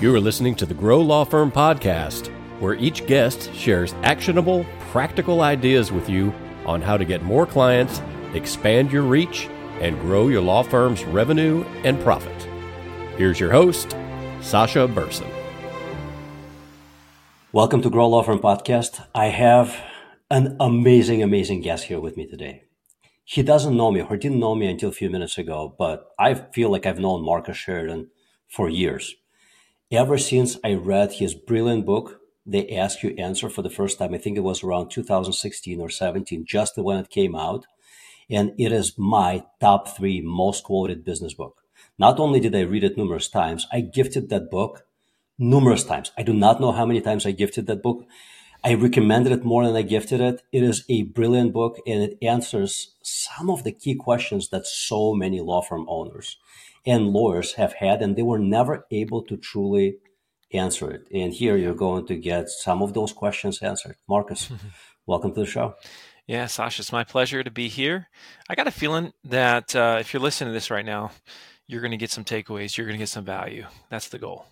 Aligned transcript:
You 0.00 0.14
are 0.14 0.20
listening 0.20 0.54
to 0.54 0.64
the 0.64 0.72
Grow 0.72 1.02
Law 1.02 1.26
Firm 1.26 1.52
podcast, 1.52 2.28
where 2.58 2.72
each 2.72 3.04
guest 3.04 3.54
shares 3.54 3.92
actionable, 4.02 4.64
practical 4.92 5.42
ideas 5.42 5.92
with 5.92 6.08
you 6.08 6.32
on 6.64 6.80
how 6.80 6.96
to 6.96 7.04
get 7.04 7.22
more 7.22 7.44
clients, 7.44 8.00
expand 8.32 8.90
your 8.90 9.02
reach, 9.02 9.50
and 9.78 10.00
grow 10.00 10.28
your 10.28 10.40
law 10.40 10.62
firm's 10.62 11.04
revenue 11.04 11.66
and 11.84 12.00
profit. 12.00 12.48
Here's 13.18 13.38
your 13.38 13.50
host, 13.50 13.94
Sasha 14.40 14.88
Berson. 14.88 15.28
Welcome 17.52 17.82
to 17.82 17.90
Grow 17.90 18.08
Law 18.08 18.22
Firm 18.22 18.38
podcast. 18.38 19.06
I 19.14 19.26
have 19.26 19.84
an 20.30 20.56
amazing, 20.58 21.22
amazing 21.22 21.60
guest 21.60 21.84
here 21.84 22.00
with 22.00 22.16
me 22.16 22.26
today. 22.26 22.62
He 23.24 23.42
doesn't 23.42 23.76
know 23.76 23.90
me 23.90 24.00
or 24.00 24.16
didn't 24.16 24.40
know 24.40 24.54
me 24.54 24.66
until 24.66 24.88
a 24.88 24.92
few 24.92 25.10
minutes 25.10 25.36
ago, 25.36 25.74
but 25.78 26.06
I 26.18 26.32
feel 26.32 26.70
like 26.70 26.86
I've 26.86 26.98
known 26.98 27.22
Marcus 27.22 27.58
Sheridan 27.58 28.08
for 28.48 28.70
years. 28.70 29.14
Ever 29.92 30.18
since 30.18 30.56
I 30.62 30.74
read 30.74 31.14
his 31.14 31.34
brilliant 31.34 31.84
book, 31.84 32.20
They 32.46 32.68
Ask 32.68 33.02
You 33.02 33.10
Answer 33.18 33.50
for 33.50 33.62
the 33.62 33.70
first 33.70 33.98
time, 33.98 34.14
I 34.14 34.18
think 34.18 34.36
it 34.36 34.44
was 34.44 34.62
around 34.62 34.90
2016 34.90 35.80
or 35.80 35.88
17, 35.88 36.44
just 36.46 36.78
when 36.78 36.98
it 36.98 37.10
came 37.10 37.34
out. 37.34 37.66
And 38.30 38.52
it 38.56 38.70
is 38.70 38.96
my 38.96 39.42
top 39.58 39.88
three 39.88 40.20
most 40.20 40.62
quoted 40.62 41.04
business 41.04 41.34
book. 41.34 41.62
Not 41.98 42.20
only 42.20 42.38
did 42.38 42.54
I 42.54 42.60
read 42.60 42.84
it 42.84 42.96
numerous 42.96 43.26
times, 43.26 43.66
I 43.72 43.80
gifted 43.80 44.28
that 44.28 44.48
book 44.48 44.86
numerous 45.40 45.82
times. 45.82 46.12
I 46.16 46.22
do 46.22 46.34
not 46.34 46.60
know 46.60 46.70
how 46.70 46.86
many 46.86 47.00
times 47.00 47.26
I 47.26 47.32
gifted 47.32 47.66
that 47.66 47.82
book. 47.82 48.04
I 48.62 48.74
recommended 48.74 49.32
it 49.32 49.44
more 49.44 49.66
than 49.66 49.74
I 49.74 49.82
gifted 49.82 50.20
it. 50.20 50.42
It 50.52 50.62
is 50.62 50.84
a 50.88 51.04
brilliant 51.04 51.54
book 51.54 51.78
and 51.86 52.02
it 52.02 52.18
answers 52.20 52.94
some 53.02 53.48
of 53.48 53.64
the 53.64 53.72
key 53.72 53.94
questions 53.94 54.50
that 54.50 54.66
so 54.66 55.14
many 55.14 55.40
law 55.40 55.62
firm 55.62 55.86
owners 55.88 56.36
and 56.84 57.08
lawyers 57.08 57.54
have 57.54 57.74
had, 57.74 58.02
and 58.02 58.16
they 58.16 58.22
were 58.22 58.38
never 58.38 58.86
able 58.90 59.22
to 59.24 59.36
truly 59.36 59.96
answer 60.52 60.90
it. 60.90 61.08
And 61.12 61.32
here 61.32 61.56
you're 61.56 61.74
going 61.74 62.06
to 62.06 62.16
get 62.16 62.48
some 62.48 62.82
of 62.82 62.92
those 62.92 63.12
questions 63.12 63.62
answered. 63.62 63.96
Marcus, 64.08 64.50
welcome 65.06 65.32
to 65.34 65.40
the 65.40 65.46
show. 65.46 65.74
Yeah, 66.26 66.46
Sasha, 66.46 66.82
it's 66.82 66.92
my 66.92 67.04
pleasure 67.04 67.42
to 67.42 67.50
be 67.50 67.68
here. 67.68 68.08
I 68.48 68.54
got 68.54 68.68
a 68.68 68.70
feeling 68.72 69.12
that 69.24 69.74
uh, 69.74 69.98
if 70.00 70.12
you're 70.12 70.22
listening 70.22 70.50
to 70.50 70.54
this 70.54 70.70
right 70.70 70.84
now, 70.84 71.12
you're 71.66 71.80
going 71.80 71.90
to 71.92 71.96
get 71.96 72.10
some 72.10 72.24
takeaways. 72.24 72.76
You're 72.76 72.86
going 72.86 72.98
to 72.98 73.02
get 73.02 73.08
some 73.08 73.24
value. 73.24 73.66
That's 73.90 74.08
the 74.08 74.18
goal. 74.18 74.46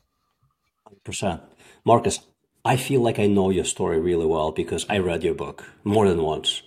100%. 1.05 1.41
Marcus, 1.84 2.20
I 2.64 2.77
feel 2.77 3.01
like 3.01 3.19
I 3.19 3.27
know 3.27 3.51
your 3.51 3.64
story 3.64 4.01
really 4.01 4.27
well 4.27 4.53
because 4.53 4.84
I 4.89 4.98
read 4.98 5.23
your 5.23 5.34
book 5.34 5.64
more 5.84 6.09
than 6.09 6.23
once. 6.23 6.62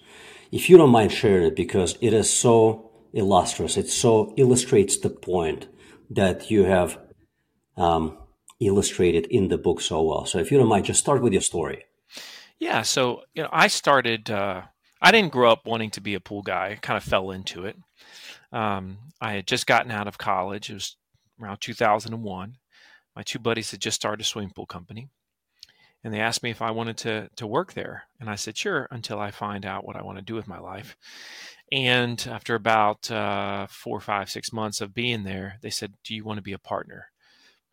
If 0.51 0.69
you 0.69 0.77
don't 0.77 0.89
mind 0.89 1.11
sharing 1.11 1.47
it, 1.47 1.55
because 1.55 1.97
it 2.01 2.13
is 2.13 2.31
so 2.31 2.91
illustrious, 3.13 3.77
it 3.77 3.89
so 3.89 4.33
illustrates 4.37 4.97
the 4.97 5.09
point 5.09 5.67
that 6.09 6.51
you 6.51 6.65
have 6.65 6.99
um, 7.77 8.17
illustrated 8.59 9.27
in 9.27 9.47
the 9.47 9.57
book 9.57 9.81
so 9.81 10.01
well. 10.01 10.25
So 10.25 10.39
if 10.39 10.51
you 10.51 10.57
don't 10.57 10.67
mind, 10.67 10.85
just 10.85 10.99
start 10.99 11.21
with 11.21 11.33
your 11.33 11.41
story. 11.41 11.85
Yeah. 12.59 12.81
So, 12.83 13.21
you 13.33 13.43
know, 13.43 13.49
I 13.51 13.67
started, 13.67 14.29
uh, 14.29 14.63
I 15.01 15.11
didn't 15.11 15.31
grow 15.31 15.51
up 15.51 15.65
wanting 15.65 15.89
to 15.91 16.01
be 16.01 16.13
a 16.13 16.19
pool 16.19 16.41
guy, 16.41 16.71
I 16.71 16.75
kind 16.75 16.97
of 16.97 17.03
fell 17.03 17.31
into 17.31 17.65
it. 17.65 17.77
Um, 18.51 18.97
I 19.19 19.33
had 19.33 19.47
just 19.47 19.65
gotten 19.65 19.91
out 19.91 20.07
of 20.07 20.17
college. 20.17 20.69
It 20.69 20.75
was 20.75 20.95
around 21.41 21.59
2001. 21.61 22.57
My 23.15 23.23
two 23.23 23.39
buddies 23.39 23.71
had 23.71 23.81
just 23.81 23.95
started 23.95 24.21
a 24.21 24.25
swimming 24.25 24.51
pool 24.51 24.65
company, 24.65 25.09
and 26.03 26.13
they 26.13 26.19
asked 26.19 26.43
me 26.43 26.49
if 26.49 26.61
I 26.61 26.71
wanted 26.71 26.97
to 26.99 27.29
to 27.35 27.47
work 27.47 27.73
there, 27.73 28.03
and 28.19 28.29
I 28.29 28.35
said 28.35 28.57
sure 28.57 28.87
until 28.91 29.19
I 29.19 29.31
find 29.31 29.65
out 29.65 29.85
what 29.85 29.95
I 29.95 30.03
want 30.03 30.17
to 30.17 30.23
do 30.23 30.35
with 30.35 30.47
my 30.47 30.59
life. 30.59 30.95
And 31.71 32.25
after 32.29 32.55
about 32.55 33.09
uh, 33.09 33.67
four, 33.69 33.99
five, 34.01 34.29
six 34.29 34.51
months 34.51 34.81
of 34.81 34.93
being 34.93 35.23
there, 35.23 35.57
they 35.61 35.69
said, 35.69 35.93
"Do 36.03 36.15
you 36.15 36.23
want 36.23 36.37
to 36.37 36.43
be 36.43 36.53
a 36.53 36.59
partner?" 36.59 37.07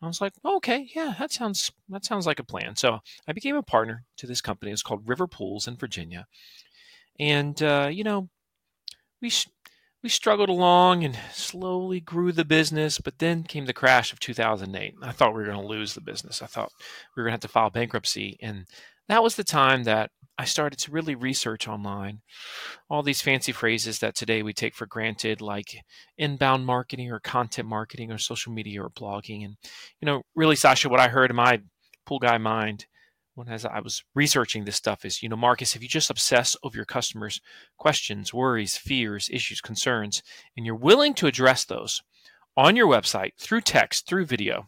I 0.01 0.07
was 0.07 0.21
like, 0.21 0.33
oh, 0.45 0.57
"Okay, 0.57 0.89
yeah, 0.95 1.15
that 1.19 1.31
sounds 1.31 1.71
that 1.89 2.05
sounds 2.05 2.25
like 2.25 2.39
a 2.39 2.43
plan." 2.43 2.75
So 2.75 2.99
I 3.27 3.33
became 3.33 3.55
a 3.55 3.63
partner 3.63 4.05
to 4.17 4.27
this 4.27 4.41
company. 4.41 4.71
It's 4.71 4.83
called 4.83 5.09
River 5.09 5.27
Pools 5.27 5.67
in 5.67 5.75
Virginia, 5.75 6.27
and 7.19 7.61
uh, 7.61 7.89
you 7.91 8.03
know, 8.03 8.29
we 9.21 9.31
we 10.01 10.09
struggled 10.09 10.49
along 10.49 11.03
and 11.03 11.17
slowly 11.33 11.99
grew 11.99 12.31
the 12.31 12.45
business, 12.45 12.99
but 12.99 13.19
then 13.19 13.43
came 13.43 13.65
the 13.65 13.73
crash 13.73 14.13
of 14.13 14.19
2008. 14.19 14.95
I 15.01 15.11
thought 15.11 15.33
we 15.33 15.41
were 15.41 15.51
going 15.51 15.61
to 15.61 15.67
lose 15.67 15.93
the 15.93 16.01
business. 16.01 16.41
I 16.41 16.45
thought 16.45 16.71
we 17.15 17.21
were 17.21 17.25
going 17.25 17.31
to 17.31 17.35
have 17.35 17.41
to 17.41 17.47
file 17.49 17.69
bankruptcy. 17.69 18.37
And 18.41 18.65
that 19.09 19.23
was 19.23 19.35
the 19.35 19.43
time 19.43 19.83
that 19.83 20.11
I 20.37 20.45
started 20.45 20.79
to 20.79 20.91
really 20.91 21.15
research 21.15 21.67
online 21.67 22.21
all 22.89 23.03
these 23.03 23.21
fancy 23.21 23.51
phrases 23.51 23.99
that 23.99 24.15
today 24.15 24.41
we 24.41 24.53
take 24.53 24.73
for 24.73 24.85
granted, 24.85 25.41
like 25.41 25.75
inbound 26.17 26.65
marketing 26.65 27.11
or 27.11 27.19
content 27.19 27.67
marketing 27.67 28.09
or 28.09 28.17
social 28.17 28.53
media 28.53 28.81
or 28.81 28.89
blogging. 28.89 29.43
And, 29.43 29.57
you 29.99 30.05
know, 30.05 30.21
really, 30.35 30.55
Sasha, 30.55 30.87
what 30.87 31.01
I 31.01 31.09
heard 31.09 31.29
in 31.29 31.35
my 31.35 31.59
pool 32.05 32.19
guy 32.19 32.37
mind 32.37 32.85
when 33.39 33.47
as 33.47 33.63
I 33.63 33.79
was 33.79 34.03
researching 34.13 34.65
this 34.65 34.75
stuff 34.75 35.05
is, 35.05 35.23
you 35.23 35.29
know, 35.29 35.37
Marcus, 35.37 35.73
if 35.73 35.81
you 35.81 35.87
just 35.87 36.09
obsess 36.09 36.57
over 36.61 36.75
your 36.75 36.85
customers' 36.85 37.39
questions, 37.77 38.33
worries, 38.33 38.75
fears, 38.75 39.29
issues, 39.31 39.61
concerns, 39.61 40.21
and 40.57 40.65
you're 40.65 40.75
willing 40.75 41.13
to 41.13 41.25
address 41.25 41.63
those 41.63 42.01
on 42.57 42.75
your 42.75 42.87
website 42.87 43.31
through 43.39 43.61
text, 43.61 44.05
through 44.05 44.25
video, 44.25 44.67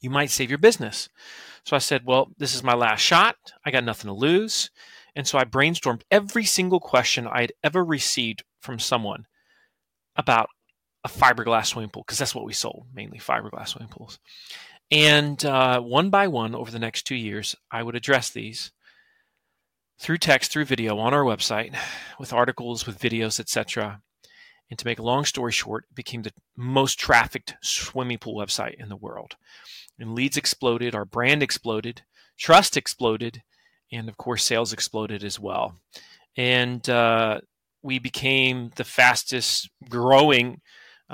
you 0.00 0.08
might 0.08 0.30
save 0.30 0.48
your 0.48 0.58
business. 0.58 1.10
So 1.66 1.76
I 1.76 1.78
said, 1.78 2.06
well, 2.06 2.30
this 2.38 2.54
is 2.54 2.62
my 2.62 2.74
last 2.74 3.00
shot. 3.00 3.36
I 3.66 3.70
got 3.70 3.84
nothing 3.84 4.08
to 4.08 4.14
lose. 4.14 4.70
And 5.14 5.26
so 5.26 5.38
I 5.38 5.44
brainstormed 5.44 6.02
every 6.10 6.44
single 6.44 6.80
question 6.80 7.26
I 7.26 7.42
had 7.42 7.52
ever 7.62 7.84
received 7.84 8.44
from 8.60 8.78
someone 8.78 9.26
about 10.16 10.48
a 11.04 11.08
fiberglass 11.08 11.66
swimming 11.66 11.90
pool, 11.90 12.02
because 12.06 12.18
that's 12.18 12.34
what 12.34 12.46
we 12.46 12.54
sold, 12.54 12.86
mainly 12.94 13.18
fiberglass 13.18 13.68
swimming 13.68 13.90
pools. 13.90 14.18
And 14.90 15.44
uh, 15.44 15.80
one 15.80 16.10
by 16.10 16.28
one, 16.28 16.54
over 16.54 16.70
the 16.70 16.78
next 16.78 17.02
two 17.02 17.14
years, 17.14 17.56
I 17.70 17.82
would 17.82 17.96
address 17.96 18.30
these 18.30 18.70
through 19.98 20.18
text, 20.18 20.52
through 20.52 20.66
video 20.66 20.98
on 20.98 21.14
our 21.14 21.24
website, 21.24 21.74
with 22.18 22.32
articles, 22.32 22.86
with 22.86 22.98
videos, 22.98 23.40
etc. 23.40 24.02
And 24.70 24.78
to 24.78 24.86
make 24.86 24.98
a 24.98 25.04
long 25.04 25.24
story 25.24 25.52
short, 25.52 25.84
it 25.90 25.94
became 25.94 26.22
the 26.22 26.32
most 26.56 26.98
trafficked 26.98 27.54
swimming 27.62 28.18
pool 28.18 28.36
website 28.36 28.74
in 28.74 28.88
the 28.88 28.96
world. 28.96 29.36
And 29.98 30.14
leads 30.14 30.36
exploded, 30.36 30.94
our 30.94 31.04
brand 31.04 31.42
exploded, 31.42 32.02
trust 32.36 32.76
exploded, 32.76 33.42
and 33.92 34.08
of 34.08 34.16
course, 34.16 34.44
sales 34.44 34.72
exploded 34.72 35.22
as 35.22 35.38
well. 35.38 35.76
And 36.36 36.88
uh, 36.90 37.40
we 37.82 37.98
became 37.98 38.72
the 38.74 38.84
fastest 38.84 39.70
growing 39.88 40.60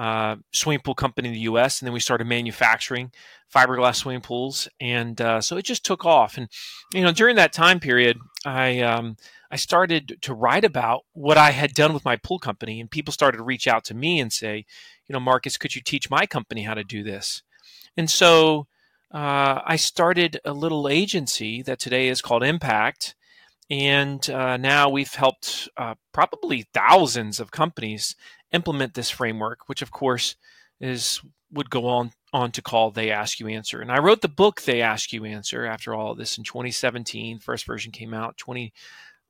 uh, 0.01 0.37
swimming 0.51 0.81
pool 0.81 0.95
company 0.95 1.29
in 1.29 1.35
the 1.35 1.41
U.S. 1.41 1.79
And 1.79 1.87
then 1.87 1.93
we 1.93 2.01
started 2.01 2.27
manufacturing 2.27 3.13
fiberglass 3.55 3.97
swimming 3.97 4.23
pools, 4.23 4.67
and 4.81 5.21
uh, 5.21 5.43
so 5.43 5.59
it 5.59 5.65
just 5.67 5.85
took 5.85 6.07
off. 6.07 6.39
And 6.39 6.49
you 6.95 7.03
know, 7.03 7.13
during 7.13 7.37
that 7.37 7.53
time 7.53 7.81
period, 7.81 8.17
I 8.47 8.81
um, 8.81 9.19
I 9.51 9.57
started 9.57 10.17
to 10.23 10.33
write 10.33 10.65
about 10.65 11.03
what 11.13 11.37
I 11.37 11.51
had 11.51 11.75
done 11.75 11.93
with 11.93 12.07
my 12.07 12.17
pool 12.17 12.39
company, 12.39 12.81
and 12.81 12.91
people 12.91 13.13
started 13.13 13.37
to 13.37 13.45
reach 13.45 13.69
out 13.69 13.85
to 13.85 13.95
me 13.95 14.21
and 14.21 14.33
say, 14.33 14.65
you 15.07 15.13
know, 15.13 15.21
Marcus, 15.21 15.59
could 15.59 15.75
you 15.75 15.83
teach 15.83 16.09
my 16.09 16.25
company 16.25 16.63
how 16.63 16.73
to 16.73 16.85
do 16.85 17.03
this? 17.03 17.43
And 17.95 18.09
so 18.09 18.69
uh, 19.13 19.61
I 19.67 19.77
started 19.77 20.41
a 20.47 20.55
little 20.55 20.89
agency 20.89 21.61
that 21.61 21.79
today 21.79 22.09
is 22.09 22.23
called 22.23 22.43
Impact. 22.43 23.15
And 23.69 24.29
uh, 24.29 24.57
now 24.57 24.89
we've 24.89 25.15
helped 25.15 25.69
uh, 25.77 25.95
probably 26.13 26.67
thousands 26.75 27.39
of 27.39 27.53
companies 27.53 28.17
implement 28.53 28.95
this 28.95 29.11
framework, 29.11 29.69
which 29.69 29.83
of 29.83 29.91
course 29.91 30.37
is 30.81 31.21
would 31.53 31.71
go 31.71 31.87
on 31.87 32.13
on 32.33 32.53
to 32.53 32.63
call 32.63 32.91
They 32.91 33.11
Ask 33.11 33.41
You 33.41 33.49
Answer. 33.49 33.81
And 33.81 33.91
I 33.91 33.99
wrote 33.99 34.21
the 34.21 34.29
book 34.29 34.63
They 34.63 34.83
Ask 34.83 35.13
You 35.13 35.25
Answer 35.25 35.67
after 35.67 35.95
all 35.95 36.13
of 36.13 36.19
this 36.19 36.39
in 36.39 36.45
2017. 36.45 37.41
First 37.41 37.67
version 37.67 37.91
came 37.93 38.15
out 38.15 38.37
2020. 38.37 38.73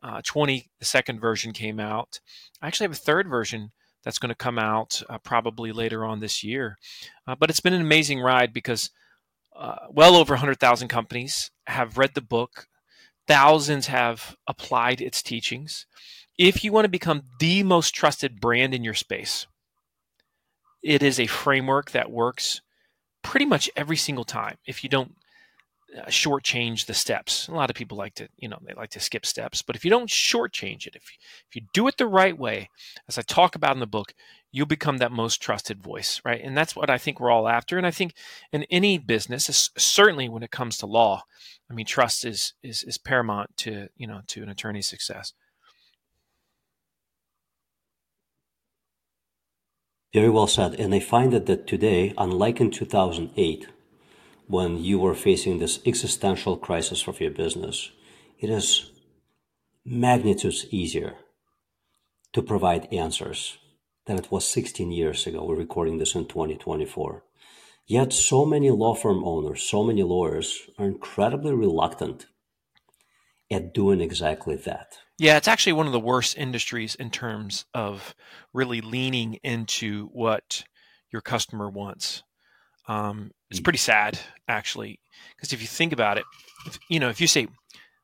Uh, 0.03 0.23
20, 0.25 0.71
the 0.79 0.85
second 0.87 1.21
version 1.21 1.53
came 1.53 1.79
out. 1.79 2.21
I 2.63 2.67
actually 2.67 2.85
have 2.85 2.93
a 2.93 2.97
third 2.97 3.29
version 3.29 3.71
that's 4.03 4.19
going 4.19 4.31
to 4.31 4.35
come 4.35 4.59
out 4.59 5.03
uh, 5.11 5.19
probably 5.19 5.73
later 5.73 6.05
on 6.07 6.21
this 6.21 6.43
year. 6.43 6.79
Uh, 7.27 7.35
but 7.39 7.51
it's 7.51 7.61
been 7.61 7.75
an 7.75 7.83
amazing 7.83 8.21
ride 8.21 8.53
because 8.55 8.91
uh, 9.55 9.77
well 9.91 10.17
over 10.17 10.33
100,000 10.33 10.89
companies 10.89 11.51
have 11.67 11.99
read 11.99 12.15
the 12.15 12.23
book. 12.23 12.67
Thousands 13.29 13.89
have 13.89 14.37
applied 14.47 15.01
its 15.01 15.23
teachings. 15.23 15.87
If 16.41 16.65
you 16.65 16.73
want 16.73 16.87
to 16.87 16.91
become 16.91 17.25
the 17.39 17.63
most 17.63 17.91
trusted 17.91 18.41
brand 18.41 18.73
in 18.73 18.83
your 18.83 18.95
space, 18.95 19.47
it 20.83 21.03
is 21.03 21.21
a 21.21 21.27
framework 21.27 21.91
that 21.91 22.11
works 22.11 22.63
pretty 23.23 23.45
much 23.45 23.69
every 23.77 23.99
single 23.99 24.25
time. 24.25 24.57
If 24.67 24.83
you 24.83 24.89
don't 24.89 25.17
uh, 25.95 26.07
shortchange 26.07 26.87
the 26.87 26.95
steps, 26.95 27.47
a 27.47 27.53
lot 27.53 27.69
of 27.69 27.77
people 27.77 27.99
like 27.99 28.15
to, 28.15 28.29
you 28.39 28.49
know, 28.49 28.59
they 28.67 28.73
like 28.73 28.89
to 28.93 29.01
skip 29.01 29.27
steps. 29.27 29.61
But 29.61 29.77
if 29.77 29.85
you 29.85 29.91
don't 29.91 30.09
shortchange 30.09 30.87
it, 30.87 30.97
if 30.97 31.03
you, 31.13 31.19
if 31.51 31.57
you 31.57 31.63
do 31.75 31.87
it 31.89 31.99
the 31.99 32.07
right 32.07 32.39
way, 32.39 32.71
as 33.07 33.19
I 33.19 33.23
talk 33.23 33.55
about 33.55 33.75
in 33.75 33.81
the 33.81 33.87
book, 33.87 34.15
you'll 34.51 34.65
become 34.65 34.97
that 34.97 35.13
most 35.13 35.43
trusted 35.43 35.83
voice, 35.83 36.23
right? 36.25 36.41
And 36.43 36.57
that's 36.57 36.75
what 36.75 36.89
I 36.89 36.97
think 36.97 37.21
we're 37.21 37.31
all 37.31 37.49
after. 37.49 37.77
And 37.77 37.87
I 37.87 37.91
think 37.91 38.15
in 38.51 38.65
any 38.71 38.97
business, 38.97 39.69
certainly 39.77 40.31
when 40.31 40.43
it 40.43 40.51
comes 40.51 40.79
to 40.79 40.87
law, 40.87 41.25
I 41.71 41.75
mean, 41.75 41.85
trust 41.85 42.25
is 42.25 42.55
is 42.63 42.83
is 42.83 42.97
paramount 42.97 43.59
to 43.59 43.89
you 43.95 44.07
know 44.07 44.23
to 44.29 44.43
an 44.43 44.49
attorney's 44.49 44.89
success. 44.89 45.35
Very 50.13 50.29
well 50.29 50.49
said. 50.49 50.75
And 50.75 50.95
I 50.95 51.01
find 51.01 51.33
that, 51.33 51.47
that 51.47 51.67
today, 51.67 52.13
unlike 52.19 52.61
in 52.61 52.71
2008, 52.71 53.69
when 54.49 54.83
you 54.83 54.99
were 54.99 55.15
facing 55.15 55.59
this 55.59 55.79
existential 55.87 56.57
crisis 56.57 57.07
of 57.07 57.21
your 57.21 57.31
business, 57.31 57.91
it 58.41 58.51
is 58.51 58.91
magnitudes 59.85 60.67
easier 60.71 61.15
to 62.33 62.43
provide 62.43 62.93
answers 62.93 63.59
than 64.07 64.19
it 64.19 64.31
was 64.33 64.47
16 64.49 64.91
years 64.91 65.27
ago. 65.27 65.45
We're 65.45 65.55
recording 65.55 65.99
this 65.99 66.17
in 66.17 66.27
2024. 66.27 67.23
Yet, 67.87 68.13
so 68.13 68.45
many 68.45 68.71
law 68.71 68.95
firm 68.95 69.23
owners, 69.25 69.63
so 69.63 69.85
many 69.85 70.03
lawyers 70.03 70.69
are 70.79 70.87
incredibly 70.87 71.53
reluctant 71.53 72.27
at 73.51 73.75
doing 73.75 74.01
exactly 74.01 74.57
that. 74.57 74.99
Yeah, 75.19 75.37
it's 75.37 75.49
actually 75.49 75.75
one 75.75 75.87
of 75.87 75.93
the 75.93 76.01
worst 76.01 76.37
industries 76.37 76.95
in 76.95 77.11
terms 77.11 77.67
of 77.75 78.15
really 78.53 78.81
leaning 78.81 79.35
into 79.43 80.09
what 80.13 80.65
your 81.13 81.21
customer 81.21 81.69
wants. 81.69 82.23
Um, 82.89 83.33
it's 83.51 83.61
mm. 83.61 83.65
pretty 83.65 83.79
sad, 83.79 84.19
actually, 84.49 85.01
because 85.37 85.53
if 85.53 85.61
you 85.61 85.67
think 85.67 85.93
about 85.93 86.19
it, 86.19 86.25
if, 86.67 86.79
you 86.89 87.01
know, 87.01 87.09
if 87.09 87.21
you 87.21 87.27
say, 87.27 87.49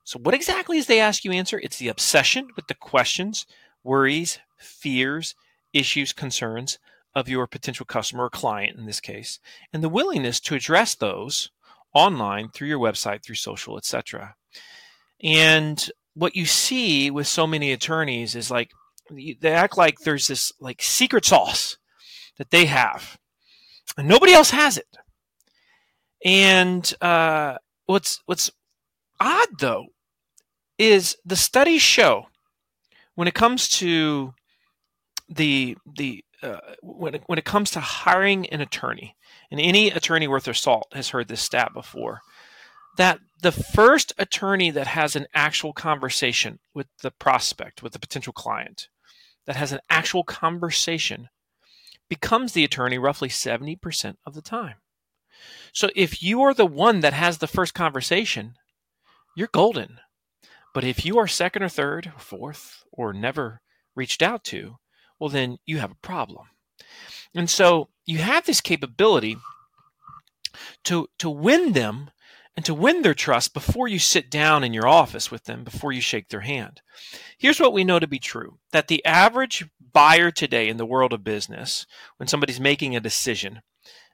so 0.03 0.19
what 0.19 0.35
exactly 0.35 0.77
is 0.77 0.87
they 0.87 0.99
ask 0.99 1.25
you 1.25 1.31
answer? 1.31 1.59
It's 1.61 1.79
the 1.79 1.89
obsession 1.89 2.49
with 2.55 2.67
the 2.67 2.75
questions, 2.75 3.45
worries, 3.83 4.39
fears, 4.57 5.35
issues, 5.73 6.13
concerns 6.13 6.79
of 7.15 7.27
your 7.27 7.47
potential 7.47 7.85
customer 7.85 8.25
or 8.25 8.29
client 8.29 8.77
in 8.77 8.85
this 8.85 8.99
case, 8.99 9.39
and 9.73 9.83
the 9.83 9.89
willingness 9.89 10.39
to 10.41 10.55
address 10.55 10.93
those 10.95 11.49
online 11.93 12.49
through 12.49 12.67
your 12.67 12.79
website, 12.79 13.23
through 13.23 13.35
social, 13.35 13.77
etc. 13.77 14.35
And 15.23 15.83
what 16.13 16.35
you 16.35 16.45
see 16.45 17.11
with 17.11 17.27
so 17.27 17.47
many 17.47 17.71
attorneys 17.71 18.35
is 18.35 18.51
like 18.51 18.71
they 19.09 19.51
act 19.51 19.77
like 19.77 19.99
there's 19.99 20.27
this 20.27 20.51
like 20.59 20.81
secret 20.81 21.25
sauce 21.25 21.77
that 22.37 22.51
they 22.51 22.65
have, 22.65 23.17
and 23.97 24.07
nobody 24.07 24.33
else 24.33 24.51
has 24.51 24.77
it. 24.77 24.97
And 26.25 26.93
uh, 27.01 27.57
what's 27.85 28.21
what's 28.25 28.51
odd 29.19 29.47
though 29.59 29.85
is 30.77 31.17
the 31.25 31.35
studies 31.35 31.81
show 31.81 32.27
when 33.15 33.27
it 33.27 33.33
comes 33.33 33.69
to 33.69 34.33
the 35.29 35.77
the 35.97 36.23
uh, 36.43 36.59
when 36.81 37.15
it, 37.15 37.23
when 37.25 37.39
it 37.39 37.45
comes 37.45 37.71
to 37.71 37.79
hiring 37.79 38.47
an 38.49 38.61
attorney, 38.61 39.15
and 39.49 39.59
any 39.59 39.89
attorney 39.89 40.27
worth 40.27 40.43
their 40.43 40.53
salt 40.53 40.87
has 40.93 41.09
heard 41.09 41.27
this 41.27 41.41
stat 41.41 41.71
before, 41.73 42.21
that 42.97 43.19
the 43.41 43.51
first 43.51 44.13
attorney 44.17 44.71
that 44.71 44.87
has 44.87 45.15
an 45.15 45.27
actual 45.33 45.73
conversation 45.73 46.59
with 46.73 46.87
the 47.01 47.11
prospect, 47.11 47.81
with 47.81 47.93
the 47.93 47.99
potential 47.99 48.33
client, 48.33 48.89
that 49.45 49.55
has 49.55 49.71
an 49.71 49.79
actual 49.89 50.23
conversation, 50.23 51.29
becomes 52.09 52.53
the 52.53 52.63
attorney 52.63 52.97
roughly 52.97 53.29
70% 53.29 54.17
of 54.25 54.33
the 54.33 54.41
time. 54.41 54.75
So 55.71 55.89
if 55.95 56.23
you 56.23 56.41
are 56.41 56.53
the 56.53 56.65
one 56.65 57.01
that 57.01 57.13
has 57.13 57.37
the 57.37 57.47
first 57.47 57.73
conversation, 57.73 58.55
you're 59.35 59.47
golden. 59.47 59.99
But 60.73 60.83
if 60.83 61.05
you 61.05 61.17
are 61.17 61.27
second 61.27 61.63
or 61.63 61.69
third 61.69 62.11
or 62.15 62.19
fourth 62.19 62.83
or 62.91 63.13
never 63.13 63.61
reached 63.95 64.21
out 64.21 64.43
to, 64.45 64.77
well, 65.19 65.29
then 65.29 65.57
you 65.65 65.77
have 65.77 65.91
a 65.91 65.95
problem. 65.95 66.47
And 67.35 67.49
so 67.49 67.89
you 68.05 68.19
have 68.19 68.45
this 68.45 68.61
capability 68.61 69.37
to, 70.85 71.07
to 71.19 71.29
win 71.29 71.73
them 71.73 72.09
and 72.57 72.65
to 72.65 72.73
win 72.73 73.03
their 73.03 73.13
trust 73.13 73.53
before 73.53 73.87
you 73.87 73.99
sit 73.99 74.31
down 74.31 74.63
in 74.63 74.73
your 74.73 74.87
office 74.87 75.29
with 75.29 75.43
them, 75.43 75.63
before 75.63 75.91
you 75.91 76.01
shake 76.01 76.29
their 76.29 76.41
hand. 76.41 76.81
Here's 77.37 77.59
what 77.59 77.71
we 77.71 77.83
know 77.83 77.99
to 77.99 78.07
be 78.07 78.17
true 78.17 78.57
that 78.71 78.87
the 78.87 79.05
average 79.05 79.69
buyer 79.93 80.31
today 80.31 80.67
in 80.67 80.77
the 80.77 80.85
world 80.85 81.13
of 81.13 81.23
business, 81.23 81.85
when 82.17 82.27
somebody's 82.27 82.59
making 82.59 82.95
a 82.95 82.99
decision, 82.99 83.61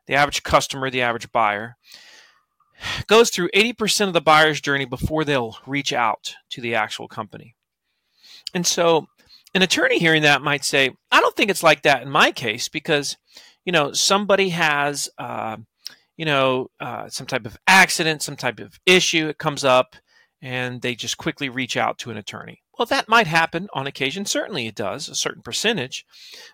the 0.08 0.16
average 0.16 0.44
customer, 0.44 0.90
the 0.90 1.02
average 1.02 1.32
buyer, 1.32 1.78
goes 3.08 3.30
through 3.30 3.50
80% 3.56 4.08
of 4.08 4.14
the 4.14 4.20
buyer's 4.20 4.60
journey 4.60 4.86
before 4.86 5.24
they'll 5.24 5.58
reach 5.66 5.94
out 5.94 6.36
to 6.50 6.60
the 6.60 6.76
actual 6.76 7.08
company. 7.08 7.56
And 8.54 8.68
so 8.68 9.08
an 9.54 9.62
attorney 9.62 10.00
hearing 10.00 10.24
that 10.24 10.42
might 10.42 10.66
say, 10.66 10.92
I 11.12 11.22
don't 11.22 11.36
think 11.36 11.50
it's 11.50 11.64
like 11.64 11.84
that 11.84 12.02
in 12.02 12.10
my 12.10 12.32
case 12.34 12.68
because, 12.68 13.16
you 13.64 13.72
know, 13.72 13.94
somebody 13.94 14.50
has, 14.50 15.10
uh, 15.18 15.58
you 16.18 16.26
know, 16.26 16.70
uh, 16.80 17.10
some 17.10 17.28
type 17.28 17.46
of 17.46 17.58
accident, 17.68 18.22
some 18.22 18.36
type 18.36 18.60
of 18.60 18.80
issue, 18.86 19.28
it 19.28 19.38
comes 19.38 19.64
up, 19.64 19.96
and 20.42 20.82
they 20.82 20.96
just 20.96 21.18
quickly 21.18 21.50
reach 21.50 21.78
out 21.78 21.98
to 22.00 22.12
an 22.12 22.18
attorney. 22.18 22.62
Well, 22.78 22.86
that 22.88 23.10
might 23.10 23.28
happen 23.28 23.68
on 23.74 23.88
occasion. 23.88 24.26
Certainly 24.26 24.68
it 24.68 24.76
does, 24.76 25.08
a 25.08 25.16
certain 25.16 25.42
percentage. 25.42 26.06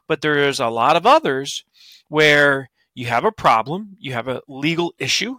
But 0.07 0.21
there's 0.21 0.59
a 0.59 0.67
lot 0.67 0.95
of 0.95 1.05
others 1.05 1.63
where 2.07 2.69
you 2.93 3.07
have 3.07 3.23
a 3.25 3.31
problem, 3.31 3.95
you 3.99 4.13
have 4.13 4.27
a 4.27 4.41
legal 4.47 4.93
issue, 4.99 5.37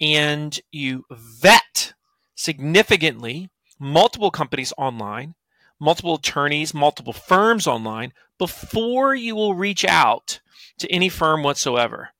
and 0.00 0.58
you 0.70 1.04
vet 1.10 1.94
significantly 2.34 3.48
multiple 3.78 4.30
companies 4.30 4.72
online 4.76 5.34
multiple 5.78 6.14
attorneys, 6.14 6.74
multiple 6.74 7.12
firms 7.12 7.66
online 7.66 8.12
before 8.38 9.14
you 9.14 9.34
will 9.34 9.54
reach 9.54 9.84
out 9.84 10.40
to 10.78 10.90
any 10.90 11.08
firm 11.08 11.42
whatsoever. 11.42 12.10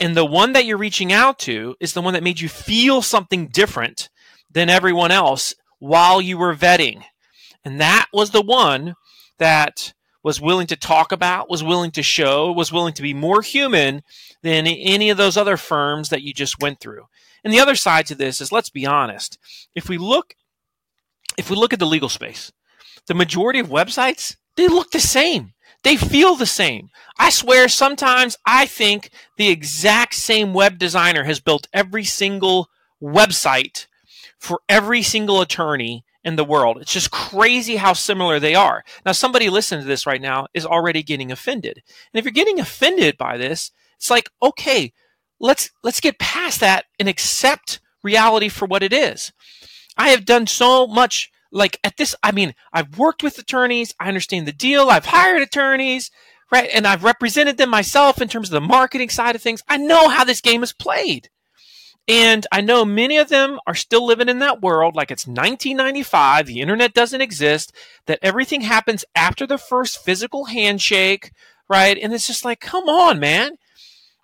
And 0.00 0.16
the 0.16 0.24
one 0.24 0.52
that 0.52 0.64
you're 0.64 0.78
reaching 0.78 1.12
out 1.12 1.38
to 1.40 1.74
is 1.80 1.92
the 1.92 2.02
one 2.02 2.14
that 2.14 2.22
made 2.22 2.40
you 2.40 2.48
feel 2.48 3.02
something 3.02 3.48
different 3.48 4.08
than 4.50 4.70
everyone 4.70 5.10
else 5.10 5.54
while 5.78 6.20
you 6.20 6.38
were 6.38 6.54
vetting. 6.54 7.02
And 7.64 7.80
that 7.80 8.06
was 8.12 8.30
the 8.30 8.42
one 8.42 8.94
that 9.38 9.92
was 10.22 10.40
willing 10.40 10.66
to 10.68 10.76
talk 10.76 11.12
about, 11.12 11.50
was 11.50 11.64
willing 11.64 11.90
to 11.92 12.02
show, 12.02 12.52
was 12.52 12.72
willing 12.72 12.94
to 12.94 13.02
be 13.02 13.14
more 13.14 13.42
human 13.42 14.02
than 14.42 14.66
any 14.66 15.10
of 15.10 15.16
those 15.16 15.36
other 15.36 15.56
firms 15.56 16.10
that 16.10 16.22
you 16.22 16.32
just 16.32 16.60
went 16.60 16.80
through. 16.80 17.04
And 17.44 17.52
the 17.52 17.60
other 17.60 17.76
side 17.76 18.06
to 18.06 18.14
this 18.14 18.40
is 18.40 18.52
let's 18.52 18.70
be 18.70 18.86
honest. 18.86 19.38
If 19.74 19.88
we 19.88 19.98
look 19.98 20.34
if 21.36 21.50
we 21.50 21.56
look 21.56 21.72
at 21.72 21.78
the 21.78 21.86
legal 21.86 22.08
space, 22.08 22.52
the 23.06 23.14
majority 23.14 23.58
of 23.58 23.68
websites, 23.68 24.36
they 24.58 24.68
look 24.68 24.90
the 24.90 25.00
same. 25.00 25.54
They 25.84 25.96
feel 25.96 26.34
the 26.34 26.46
same. 26.46 26.90
I 27.18 27.30
swear 27.30 27.68
sometimes 27.68 28.36
I 28.44 28.66
think 28.66 29.10
the 29.36 29.48
exact 29.48 30.14
same 30.14 30.52
web 30.52 30.78
designer 30.78 31.24
has 31.24 31.38
built 31.38 31.68
every 31.72 32.04
single 32.04 32.68
website 33.00 33.86
for 34.38 34.60
every 34.68 35.02
single 35.02 35.40
attorney 35.40 36.04
in 36.24 36.34
the 36.34 36.44
world. 36.44 36.78
It's 36.78 36.92
just 36.92 37.12
crazy 37.12 37.76
how 37.76 37.92
similar 37.92 38.40
they 38.40 38.56
are. 38.56 38.84
Now, 39.06 39.12
somebody 39.12 39.48
listening 39.48 39.82
to 39.82 39.86
this 39.86 40.06
right 40.06 40.20
now 40.20 40.48
is 40.52 40.66
already 40.66 41.04
getting 41.04 41.30
offended. 41.30 41.80
And 42.12 42.18
if 42.18 42.24
you're 42.24 42.32
getting 42.32 42.58
offended 42.58 43.16
by 43.16 43.36
this, 43.36 43.70
it's 43.96 44.10
like, 44.10 44.28
okay, 44.42 44.92
let's 45.38 45.70
let's 45.84 46.00
get 46.00 46.18
past 46.18 46.58
that 46.60 46.86
and 46.98 47.08
accept 47.08 47.78
reality 48.02 48.48
for 48.48 48.66
what 48.66 48.82
it 48.82 48.92
is. 48.92 49.32
I 49.96 50.08
have 50.08 50.24
done 50.24 50.48
so 50.48 50.88
much 50.88 51.30
like 51.50 51.78
at 51.82 51.96
this 51.96 52.14
i 52.22 52.30
mean 52.30 52.54
i've 52.72 52.98
worked 52.98 53.22
with 53.22 53.38
attorneys 53.38 53.94
i 53.98 54.08
understand 54.08 54.46
the 54.46 54.52
deal 54.52 54.90
i've 54.90 55.06
hired 55.06 55.42
attorneys 55.42 56.10
right? 56.50 56.70
And 56.72 56.86
i've 56.86 57.04
represented 57.04 57.56
them 57.56 57.70
myself 57.70 58.20
in 58.20 58.28
terms 58.28 58.48
of 58.48 58.52
the 58.52 58.60
marketing 58.60 59.10
side 59.10 59.36
of 59.36 59.42
things. 59.42 59.62
I 59.68 59.76
know 59.76 60.08
how 60.08 60.24
this 60.24 60.40
game 60.40 60.62
is 60.62 60.72
played. 60.72 61.30
And 62.06 62.46
i 62.50 62.60
know 62.60 62.84
many 62.84 63.18
of 63.18 63.28
them 63.28 63.58
are 63.66 63.74
still 63.74 64.06
living 64.06 64.28
in 64.28 64.38
that 64.38 64.62
world 64.62 64.96
like 64.96 65.10
it's 65.10 65.26
1995 65.26 66.46
the 66.46 66.60
internet 66.60 66.94
doesn't 66.94 67.20
exist 67.20 67.72
that 68.06 68.18
everything 68.22 68.62
happens 68.62 69.04
after 69.14 69.46
the 69.46 69.58
first 69.58 70.02
physical 70.02 70.46
handshake 70.46 71.32
right? 71.70 71.98
And 72.00 72.14
it's 72.14 72.26
just 72.26 72.44
like 72.44 72.60
come 72.60 72.88
on 72.88 73.20
man. 73.20 73.52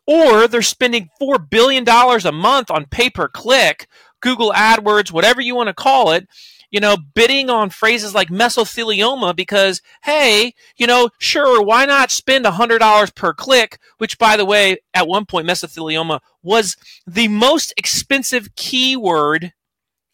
Or 0.06 0.46
they're 0.48 0.60
spending 0.60 1.08
$4 1.18 1.48
billion 1.48 1.88
a 1.88 2.32
month 2.32 2.70
on 2.70 2.86
pay 2.86 3.10
per 3.10 3.28
click 3.28 3.86
google 4.20 4.52
adwords 4.52 5.12
whatever 5.12 5.42
you 5.42 5.54
want 5.54 5.66
to 5.66 5.74
call 5.74 6.10
it 6.10 6.26
you 6.74 6.80
know, 6.80 6.96
bidding 6.96 7.48
on 7.48 7.70
phrases 7.70 8.16
like 8.16 8.30
mesothelioma 8.30 9.36
because, 9.36 9.80
hey, 10.02 10.54
you 10.76 10.88
know, 10.88 11.08
sure, 11.20 11.62
why 11.62 11.84
not 11.84 12.10
spend 12.10 12.44
$100 12.44 13.14
per 13.14 13.32
click? 13.32 13.78
Which, 13.98 14.18
by 14.18 14.36
the 14.36 14.44
way, 14.44 14.78
at 14.92 15.06
one 15.06 15.24
point, 15.24 15.46
mesothelioma 15.46 16.18
was 16.42 16.76
the 17.06 17.28
most 17.28 17.72
expensive 17.76 18.56
keyword 18.56 19.52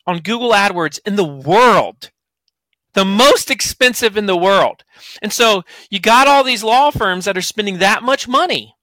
on 0.07 0.19
Google 0.19 0.52
AdWords 0.52 1.00
in 1.07 1.17
the 1.17 1.25
world. 1.25 2.11
The 2.93 3.07
most 3.07 3.50
expensive 3.50 4.19
in 4.19 4.26
the 4.26 4.37
world. 4.37 4.85
And 5.23 5.33
so 5.33 5.62
you 5.88 5.99
got 5.99 6.29
all 6.29 6.45
these 6.45 6.62
law 6.62 6.90
firms 6.90 7.25
that 7.25 7.38
are 7.38 7.43
spending 7.43 7.79
that 7.79 8.02
much 8.02 8.29
money 8.29 8.75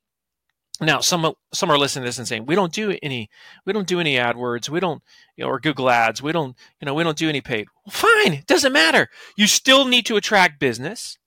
now, 0.80 1.00
some 1.00 1.34
some 1.54 1.72
are 1.72 1.78
listening 1.78 2.04
to 2.04 2.10
this 2.10 2.20
and 2.20 2.28
saying 2.28 2.46
we 2.46 2.56
don't 2.56 2.72
do 2.72 2.96
any 3.02 3.30
we 3.66 3.74
don't 3.74 3.88
do 3.88 4.00
any 4.00 4.16
AdWords, 4.16 4.70
we 4.70 4.80
don't 4.80 5.02
you 5.36 5.44
know, 5.44 5.50
or 5.50 5.60
Google 5.60 5.90
Ads, 5.90 6.22
we 6.22 6.32
don't 6.32 6.56
you 6.80 6.86
know 6.86 6.94
we 6.94 7.04
don't 7.04 7.18
do 7.18 7.30
any 7.30 7.42
paid. 7.42 7.68
Well, 7.86 7.94
fine, 7.94 8.34
it 8.34 8.46
doesn't 8.46 8.74
matter. 8.74 9.10
You 9.36 9.48
still 9.48 9.86
need 9.86 10.06
to 10.06 10.18
attract 10.18 10.60
business, 10.60 11.18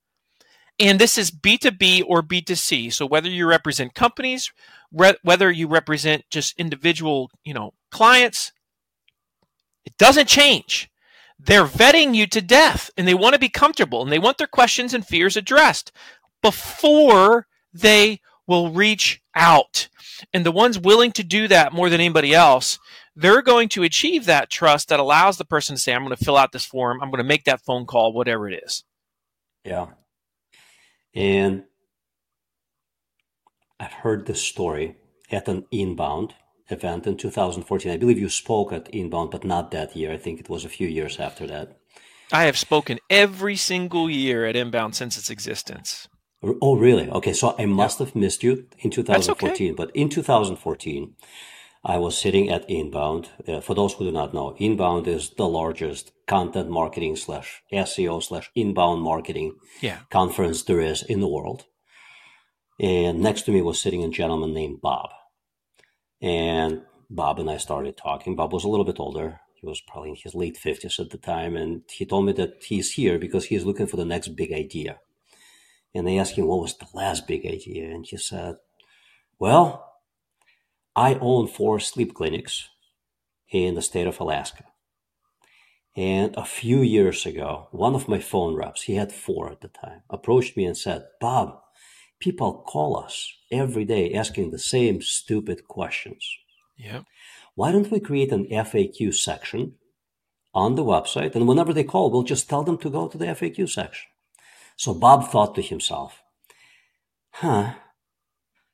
and 0.78 1.00
this 1.00 1.18
is 1.18 1.32
B 1.32 1.58
two 1.58 1.72
B 1.72 2.02
or 2.02 2.22
B 2.22 2.40
two 2.42 2.54
C. 2.54 2.90
So 2.90 3.06
whether 3.06 3.28
you 3.28 3.46
represent 3.46 3.94
companies, 3.94 4.52
re- 4.92 5.18
whether 5.22 5.50
you 5.50 5.66
represent 5.66 6.24
just 6.30 6.58
individual 6.58 7.30
you 7.44 7.54
know 7.54 7.74
clients, 7.90 8.52
it 9.84 9.96
doesn't 9.98 10.28
change. 10.28 10.88
They're 11.40 11.64
vetting 11.64 12.14
you 12.14 12.26
to 12.28 12.40
death, 12.40 12.90
and 12.96 13.08
they 13.08 13.14
want 13.14 13.32
to 13.32 13.40
be 13.40 13.48
comfortable, 13.48 14.02
and 14.02 14.12
they 14.12 14.18
want 14.18 14.38
their 14.38 14.46
questions 14.46 14.94
and 14.94 15.04
fears 15.04 15.36
addressed 15.36 15.90
before 16.40 17.46
they 17.72 18.20
will 18.50 18.70
reach 18.70 19.22
out. 19.34 19.88
And 20.34 20.44
the 20.44 20.52
ones 20.52 20.78
willing 20.78 21.12
to 21.12 21.22
do 21.22 21.48
that 21.48 21.72
more 21.72 21.88
than 21.88 22.00
anybody 22.00 22.34
else, 22.34 22.78
they're 23.14 23.42
going 23.42 23.68
to 23.70 23.84
achieve 23.84 24.26
that 24.26 24.50
trust 24.50 24.88
that 24.88 25.00
allows 25.00 25.38
the 25.38 25.44
person 25.44 25.76
to 25.76 25.80
say, 25.80 25.94
I'm 25.94 26.04
going 26.04 26.16
to 26.16 26.22
fill 26.22 26.36
out 26.36 26.52
this 26.52 26.66
form, 26.66 27.00
I'm 27.00 27.10
going 27.10 27.22
to 27.22 27.28
make 27.28 27.44
that 27.44 27.62
phone 27.62 27.86
call, 27.86 28.12
whatever 28.12 28.50
it 28.50 28.60
is. 28.62 28.84
Yeah. 29.64 29.86
And 31.14 31.64
I've 33.78 33.92
heard 33.92 34.26
this 34.26 34.42
story 34.42 34.96
at 35.30 35.48
an 35.48 35.64
inbound 35.70 36.34
event 36.68 37.06
in 37.06 37.16
2014. 37.16 37.92
I 37.92 37.96
believe 37.96 38.18
you 38.18 38.28
spoke 38.28 38.72
at 38.72 38.88
inbound, 38.88 39.30
but 39.30 39.44
not 39.44 39.70
that 39.70 39.96
year. 39.96 40.12
I 40.12 40.18
think 40.18 40.40
it 40.40 40.50
was 40.50 40.64
a 40.64 40.68
few 40.68 40.88
years 40.88 41.18
after 41.18 41.46
that. 41.46 41.78
I 42.32 42.44
have 42.44 42.58
spoken 42.58 42.98
every 43.08 43.56
single 43.56 44.10
year 44.10 44.44
at 44.44 44.56
inbound 44.56 44.96
since 44.96 45.16
its 45.16 45.30
existence. 45.30 46.08
Oh, 46.42 46.76
really? 46.76 47.08
Okay, 47.10 47.32
so 47.34 47.54
I 47.58 47.66
must 47.66 47.98
have 47.98 48.14
missed 48.14 48.42
you 48.42 48.66
in 48.78 48.90
2014. 48.90 49.50
okay. 49.52 49.70
But 49.76 49.90
in 49.94 50.08
2014, 50.08 51.14
I 51.84 51.98
was 51.98 52.16
sitting 52.16 52.48
at 52.48 52.68
Inbound. 52.68 53.28
Uh, 53.46 53.60
for 53.60 53.74
those 53.74 53.92
who 53.94 54.04
do 54.04 54.12
not 54.12 54.32
know, 54.32 54.54
Inbound 54.58 55.06
is 55.06 55.30
the 55.36 55.46
largest 55.48 56.12
content 56.26 56.70
marketing 56.70 57.16
slash 57.16 57.62
SEO 57.72 58.22
slash 58.22 58.50
inbound 58.54 59.02
marketing 59.02 59.56
Yeah. 59.82 59.98
conference 60.10 60.62
there 60.62 60.80
is 60.80 61.02
in 61.02 61.20
the 61.20 61.28
world. 61.28 61.66
And 62.78 63.20
next 63.20 63.42
to 63.42 63.52
me 63.52 63.60
was 63.60 63.78
sitting 63.80 64.02
a 64.04 64.08
gentleman 64.08 64.54
named 64.54 64.80
Bob. 64.80 65.10
And 66.22 66.82
Bob 67.10 67.38
and 67.38 67.50
I 67.50 67.56
started 67.58 67.96
talking. 67.96 68.36
Bob 68.36 68.52
was 68.52 68.64
a 68.64 68.68
little 68.68 68.84
bit 68.86 69.00
older. 69.00 69.40
He 69.54 69.66
was 69.66 69.82
probably 69.82 70.10
in 70.10 70.16
his 70.16 70.34
late 70.34 70.56
50s 70.58 70.98
at 70.98 71.10
the 71.10 71.18
time. 71.18 71.56
And 71.56 71.82
he 71.90 72.06
told 72.06 72.24
me 72.24 72.32
that 72.34 72.62
he's 72.62 72.92
here 72.92 73.18
because 73.18 73.46
he's 73.46 73.64
looking 73.64 73.86
for 73.86 73.96
the 73.98 74.04
next 74.06 74.28
big 74.28 74.52
idea. 74.52 74.98
And 75.94 76.06
they 76.06 76.18
asked 76.18 76.36
him, 76.36 76.46
what 76.46 76.60
was 76.60 76.76
the 76.76 76.86
last 76.94 77.26
big 77.26 77.44
idea? 77.46 77.90
And 77.90 78.06
he 78.06 78.16
said, 78.16 78.56
well, 79.38 79.94
I 80.94 81.14
own 81.14 81.48
four 81.48 81.80
sleep 81.80 82.14
clinics 82.14 82.68
in 83.50 83.74
the 83.74 83.82
state 83.82 84.06
of 84.06 84.20
Alaska. 84.20 84.64
And 85.96 86.36
a 86.36 86.44
few 86.44 86.82
years 86.82 87.26
ago, 87.26 87.68
one 87.72 87.94
of 87.94 88.08
my 88.08 88.20
phone 88.20 88.54
reps, 88.54 88.82
he 88.82 88.94
had 88.94 89.12
four 89.12 89.50
at 89.50 89.60
the 89.60 89.68
time, 89.68 90.02
approached 90.08 90.56
me 90.56 90.64
and 90.64 90.76
said, 90.76 91.06
Bob, 91.20 91.60
people 92.20 92.64
call 92.66 92.96
us 92.96 93.32
every 93.50 93.84
day 93.84 94.14
asking 94.14 94.50
the 94.50 94.58
same 94.58 95.02
stupid 95.02 95.66
questions. 95.66 96.24
Yep. 96.76 97.04
Why 97.54 97.72
don't 97.72 97.90
we 97.90 97.98
create 97.98 98.30
an 98.30 98.46
FAQ 98.46 99.12
section 99.14 99.74
on 100.54 100.76
the 100.76 100.84
website? 100.84 101.34
And 101.34 101.48
whenever 101.48 101.72
they 101.72 101.84
call, 101.84 102.10
we'll 102.10 102.22
just 102.22 102.48
tell 102.48 102.62
them 102.62 102.78
to 102.78 102.90
go 102.90 103.08
to 103.08 103.18
the 103.18 103.26
FAQ 103.26 103.68
section. 103.68 104.09
So 104.80 104.94
Bob 104.94 105.30
thought 105.30 105.54
to 105.56 105.60
himself, 105.60 106.22
huh, 107.32 107.74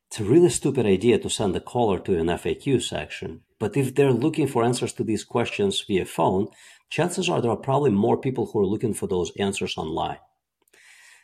it's 0.06 0.20
a 0.20 0.24
really 0.24 0.50
stupid 0.50 0.86
idea 0.86 1.18
to 1.18 1.28
send 1.28 1.56
a 1.56 1.60
caller 1.60 1.98
to 1.98 2.16
an 2.16 2.28
FAQ 2.28 2.80
section. 2.80 3.40
But 3.58 3.76
if 3.76 3.92
they're 3.92 4.12
looking 4.12 4.46
for 4.46 4.62
answers 4.62 4.92
to 4.92 5.02
these 5.02 5.24
questions 5.24 5.84
via 5.84 6.04
phone, 6.04 6.46
chances 6.90 7.28
are 7.28 7.40
there 7.40 7.50
are 7.50 7.56
probably 7.56 7.90
more 7.90 8.16
people 8.16 8.46
who 8.46 8.60
are 8.60 8.72
looking 8.72 8.94
for 8.94 9.08
those 9.08 9.32
answers 9.36 9.76
online. 9.76 10.18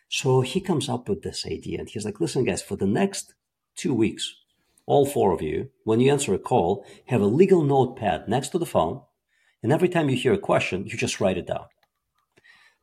So 0.08 0.40
he 0.40 0.60
comes 0.60 0.88
up 0.88 1.08
with 1.08 1.22
this 1.22 1.46
idea 1.46 1.78
and 1.78 1.88
he's 1.88 2.04
like, 2.04 2.20
listen, 2.20 2.44
guys, 2.44 2.60
for 2.60 2.74
the 2.74 2.84
next 2.84 3.34
two 3.76 3.94
weeks, 3.94 4.34
all 4.86 5.06
four 5.06 5.32
of 5.32 5.40
you, 5.40 5.70
when 5.84 6.00
you 6.00 6.10
answer 6.10 6.34
a 6.34 6.40
call, 6.40 6.84
have 7.06 7.20
a 7.20 7.26
legal 7.26 7.62
notepad 7.62 8.28
next 8.28 8.48
to 8.48 8.58
the 8.58 8.66
phone. 8.66 9.02
And 9.62 9.72
every 9.72 9.88
time 9.88 10.08
you 10.10 10.16
hear 10.16 10.32
a 10.32 10.38
question, 10.38 10.86
you 10.86 10.96
just 10.96 11.20
write 11.20 11.38
it 11.38 11.46
down. 11.46 11.66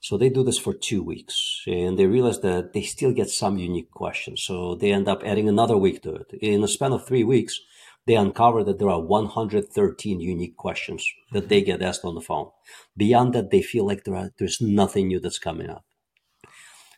So 0.01 0.17
they 0.17 0.29
do 0.29 0.43
this 0.43 0.57
for 0.57 0.73
two 0.73 1.03
weeks 1.03 1.61
and 1.67 1.99
they 1.99 2.05
realize 2.05 2.39
that 2.41 2.73
they 2.73 2.83
still 2.83 3.11
get 3.11 3.29
some 3.29 3.57
unique 3.57 3.91
questions. 3.91 4.41
So 4.43 4.75
they 4.75 4.93
end 4.93 5.09
up 5.09 5.23
adding 5.25 5.49
another 5.49 5.77
week 5.77 6.01
to 6.03 6.15
it. 6.15 6.33
In 6.41 6.63
a 6.63 6.67
span 6.67 6.93
of 6.93 7.05
three 7.05 7.23
weeks, 7.23 7.59
they 8.07 8.15
uncover 8.15 8.63
that 8.63 8.79
there 8.79 8.89
are 8.89 9.01
113 9.01 10.19
unique 10.21 10.55
questions 10.55 11.05
that 11.33 11.49
they 11.49 11.61
get 11.61 11.81
asked 11.81 12.05
on 12.05 12.15
the 12.15 12.21
phone. 12.21 12.49
Beyond 12.95 13.33
that, 13.33 13.51
they 13.51 13.61
feel 13.61 13.85
like 13.85 14.03
there 14.03 14.15
are, 14.15 14.31
there's 14.39 14.61
nothing 14.61 15.09
new 15.09 15.19
that's 15.19 15.37
coming 15.37 15.69
up. 15.69 15.85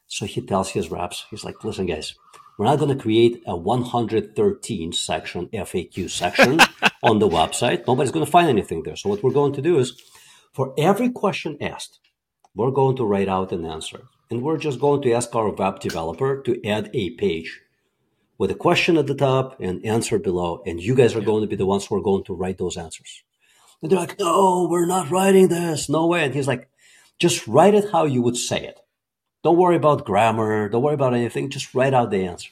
So 0.08 0.26
he 0.26 0.42
tells 0.42 0.70
his 0.70 0.92
reps, 0.92 1.26
he's 1.30 1.44
like, 1.44 1.64
listen, 1.64 1.88
guys, 1.88 2.16
we're 2.58 2.66
not 2.66 2.80
going 2.80 2.96
to 2.96 3.02
create 3.02 3.42
a 3.48 3.58
113 3.58 4.94
section 4.94 5.48
FAQ 5.48 6.10
section 6.10 6.60
on 7.04 7.20
the 7.20 7.28
website. 7.28 7.88
Nobody's 7.88 8.12
going 8.12 8.26
to 8.26 8.32
find 8.32 8.48
anything 8.50 8.84
there. 8.84 8.96
So 8.96 9.10
what 9.10 9.24
we're 9.24 9.32
going 9.32 9.54
to 9.54 9.62
do 9.62 9.80
is 9.80 10.00
for 10.54 10.74
every 10.78 11.10
question 11.10 11.58
asked, 11.60 12.00
we're 12.56 12.72
going 12.72 12.98
to 12.98 13.06
write 13.06 13.30
out 13.30 13.52
an 13.52 13.66
answer. 13.66 14.02
And 14.30 14.42
we're 14.42 14.58
just 14.58 14.80
going 14.80 15.02
to 15.04 15.14
ask 15.14 15.36
our 15.36 15.50
web 15.50 15.80
developer 15.80 16.42
to 16.42 16.66
add 16.66 16.90
a 16.94 17.12
page 17.12 17.62
with 18.38 18.52
a 18.52 18.56
question 18.56 18.98
at 18.98 19.08
the 19.08 19.16
top 19.16 19.60
and 19.60 19.86
answer 19.86 20.18
below. 20.18 20.64
And 20.66 20.82
you 20.82 20.96
guys 20.96 21.16
are 21.16 21.20
yeah. 21.20 21.26
going 21.26 21.42
to 21.42 21.48
be 21.48 21.56
the 21.56 21.66
ones 21.66 21.86
who 21.86 21.96
are 21.96 22.02
going 22.02 22.24
to 22.26 22.34
write 22.34 22.58
those 22.58 22.78
answers. 22.78 23.24
And 23.82 23.92
they're 23.92 24.00
like, 24.00 24.20
no, 24.20 24.68
we're 24.70 24.86
not 24.86 25.12
writing 25.12 25.50
this. 25.50 25.90
No 25.90 26.08
way. 26.08 26.24
And 26.24 26.34
he's 26.34 26.48
like, 26.48 26.70
just 27.20 27.48
write 27.48 27.76
it 27.76 27.92
how 27.92 28.06
you 28.06 28.22
would 28.22 28.38
say 28.38 28.66
it. 28.66 28.80
Don't 29.44 29.58
worry 29.58 29.76
about 29.76 30.06
grammar. 30.06 30.70
Don't 30.70 30.84
worry 30.84 30.94
about 30.94 31.14
anything. 31.14 31.50
Just 31.50 31.74
write 31.74 31.94
out 31.94 32.12
the 32.12 32.26
answer. 32.26 32.52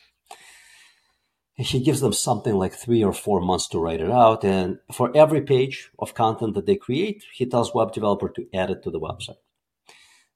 And 1.57 1.67
he 1.67 1.81
gives 1.81 2.01
them 2.01 2.13
something 2.13 2.53
like 2.53 2.73
three 2.73 3.03
or 3.03 3.13
four 3.13 3.41
months 3.41 3.67
to 3.69 3.79
write 3.79 3.99
it 3.99 4.09
out. 4.09 4.43
And 4.43 4.79
for 4.91 5.15
every 5.15 5.41
page 5.41 5.89
of 5.99 6.15
content 6.15 6.55
that 6.55 6.65
they 6.65 6.75
create, 6.75 7.25
he 7.33 7.45
tells 7.45 7.73
web 7.73 7.93
developer 7.93 8.29
to 8.29 8.47
add 8.53 8.69
it 8.69 8.81
to 8.83 8.91
the 8.91 8.99
website. 8.99 9.37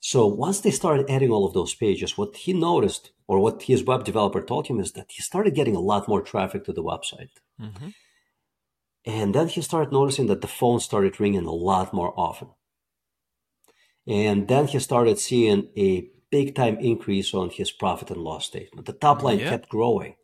So 0.05 0.27
once 0.27 0.59
they 0.59 0.71
started 0.71 1.09
adding 1.09 1.31
all 1.31 1.45
of 1.45 1.53
those 1.53 1.73
pages, 1.73 2.17
what 2.17 2.35
he 2.35 2.51
noticed 2.51 3.13
or 3.25 3.39
what 3.39 3.63
his 3.63 3.85
web 3.85 4.03
developer 4.03 4.41
told 4.41 4.67
him 4.67 4.81
is 4.81 4.91
that 4.91 5.09
he 5.09 5.21
started 5.21 5.55
getting 5.55 5.77
a 5.77 5.79
lot 5.79 6.09
more 6.09 6.21
traffic 6.21 6.65
to 6.65 6.73
the 6.73 6.83
website. 6.83 7.29
Mm-hmm. 7.57 7.87
And 9.05 9.33
then 9.33 9.47
he 9.47 9.61
started 9.61 9.93
noticing 9.93 10.27
that 10.27 10.41
the 10.41 10.55
phone 10.59 10.81
started 10.81 11.21
ringing 11.21 11.45
a 11.45 11.53
lot 11.53 11.93
more 11.93 12.13
often. 12.17 12.49
And 14.05 14.49
then 14.49 14.67
he 14.67 14.77
started 14.79 15.19
seeing 15.19 15.69
a 15.77 16.09
big 16.29 16.53
time 16.53 16.77
increase 16.79 17.33
on 17.33 17.49
his 17.49 17.71
profit 17.71 18.11
and 18.11 18.21
loss 18.21 18.45
statement. 18.45 18.85
The 18.85 18.91
top 18.91 19.23
line 19.23 19.39
kept 19.39 19.69
growing. 19.69 20.17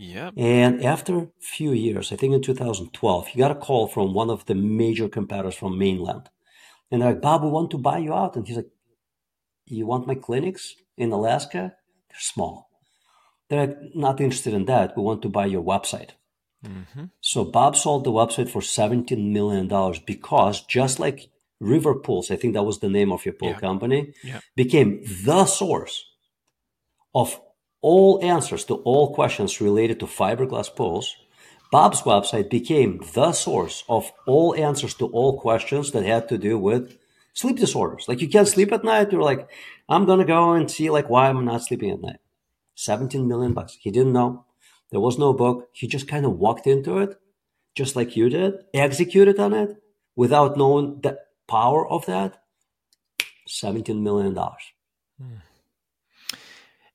Yeah. 0.00 0.32
And 0.36 0.84
after 0.84 1.16
a 1.16 1.28
few 1.38 1.70
years, 1.70 2.10
I 2.10 2.16
think 2.16 2.34
in 2.34 2.42
2012, 2.42 3.28
he 3.28 3.38
got 3.38 3.52
a 3.52 3.54
call 3.54 3.86
from 3.86 4.14
one 4.14 4.30
of 4.30 4.46
the 4.46 4.56
major 4.56 5.08
competitors 5.08 5.54
from 5.54 5.78
mainland. 5.78 6.28
And 6.90 7.02
they're 7.02 7.10
like, 7.10 7.22
Bob, 7.22 7.44
we 7.44 7.50
want 7.50 7.70
to 7.70 7.78
buy 7.78 7.98
you 7.98 8.12
out. 8.12 8.34
And 8.34 8.44
he's 8.44 8.56
like, 8.56 8.70
you 9.76 9.86
want 9.86 10.06
my 10.06 10.14
clinics 10.14 10.74
in 10.96 11.12
Alaska? 11.12 11.74
They're 12.08 12.18
small. 12.20 12.70
They're 13.48 13.76
not 13.94 14.20
interested 14.20 14.54
in 14.54 14.66
that. 14.66 14.96
We 14.96 15.02
want 15.02 15.22
to 15.22 15.28
buy 15.28 15.46
your 15.46 15.62
website. 15.62 16.10
Mm-hmm. 16.64 17.04
So 17.20 17.44
Bob 17.44 17.76
sold 17.76 18.04
the 18.04 18.12
website 18.12 18.48
for 18.48 18.60
$17 18.60 19.32
million 19.32 19.66
because 20.06 20.60
just 20.62 21.00
like 21.00 21.30
River 21.58 21.94
Pools, 21.94 22.30
I 22.30 22.36
think 22.36 22.54
that 22.54 22.62
was 22.64 22.78
the 22.78 22.88
name 22.88 23.12
of 23.12 23.24
your 23.24 23.34
pool 23.34 23.50
yeah. 23.50 23.58
company, 23.58 24.14
yeah. 24.22 24.40
became 24.56 25.02
the 25.24 25.46
source 25.46 26.04
of 27.14 27.40
all 27.82 28.22
answers 28.22 28.64
to 28.66 28.74
all 28.76 29.14
questions 29.14 29.60
related 29.60 30.00
to 30.00 30.06
fiberglass 30.06 30.74
pools. 30.74 31.16
Bob's 31.72 32.02
website 32.02 32.50
became 32.50 33.00
the 33.14 33.32
source 33.32 33.84
of 33.88 34.12
all 34.26 34.54
answers 34.54 34.94
to 34.94 35.06
all 35.06 35.40
questions 35.40 35.92
that 35.92 36.04
had 36.04 36.28
to 36.28 36.38
do 36.38 36.58
with 36.58 36.96
sleep 37.32 37.56
disorders. 37.56 38.06
Like 38.08 38.20
you 38.20 38.28
can't 38.28 38.48
sleep 38.48 38.72
at 38.72 38.84
night. 38.84 39.12
You're 39.12 39.22
like, 39.22 39.48
I'm 39.88 40.06
gonna 40.06 40.24
go 40.24 40.52
and 40.52 40.70
see 40.70 40.90
like 40.90 41.08
why 41.08 41.28
I'm 41.28 41.44
not 41.44 41.62
sleeping 41.64 41.90
at 41.90 42.00
night. 42.00 42.20
17 42.74 43.26
million 43.28 43.52
bucks. 43.52 43.76
He 43.80 43.90
didn't 43.90 44.12
know. 44.12 44.44
There 44.90 45.00
was 45.00 45.18
no 45.18 45.32
book. 45.32 45.68
He 45.72 45.86
just 45.86 46.08
kind 46.08 46.24
of 46.24 46.38
walked 46.38 46.66
into 46.66 46.98
it, 46.98 47.18
just 47.74 47.94
like 47.94 48.16
you 48.16 48.28
did, 48.28 48.54
executed 48.74 49.38
on 49.38 49.52
it 49.52 49.76
without 50.16 50.56
knowing 50.56 51.00
the 51.02 51.18
power 51.46 51.86
of 51.86 52.06
that. 52.06 52.42
17 53.46 54.02
million 54.02 54.34
dollars. 54.34 54.62
Hmm. 55.20 55.36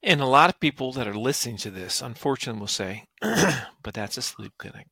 And 0.01 0.21
a 0.21 0.25
lot 0.25 0.49
of 0.49 0.59
people 0.59 0.91
that 0.93 1.07
are 1.07 1.15
listening 1.17 1.57
to 1.57 1.71
this, 1.71 2.01
unfortunately, 2.01 2.59
will 2.59 2.67
say, 2.67 3.05
but 3.21 3.93
that's 3.93 4.17
a 4.17 4.21
sleep 4.21 4.53
clinic. 4.57 4.87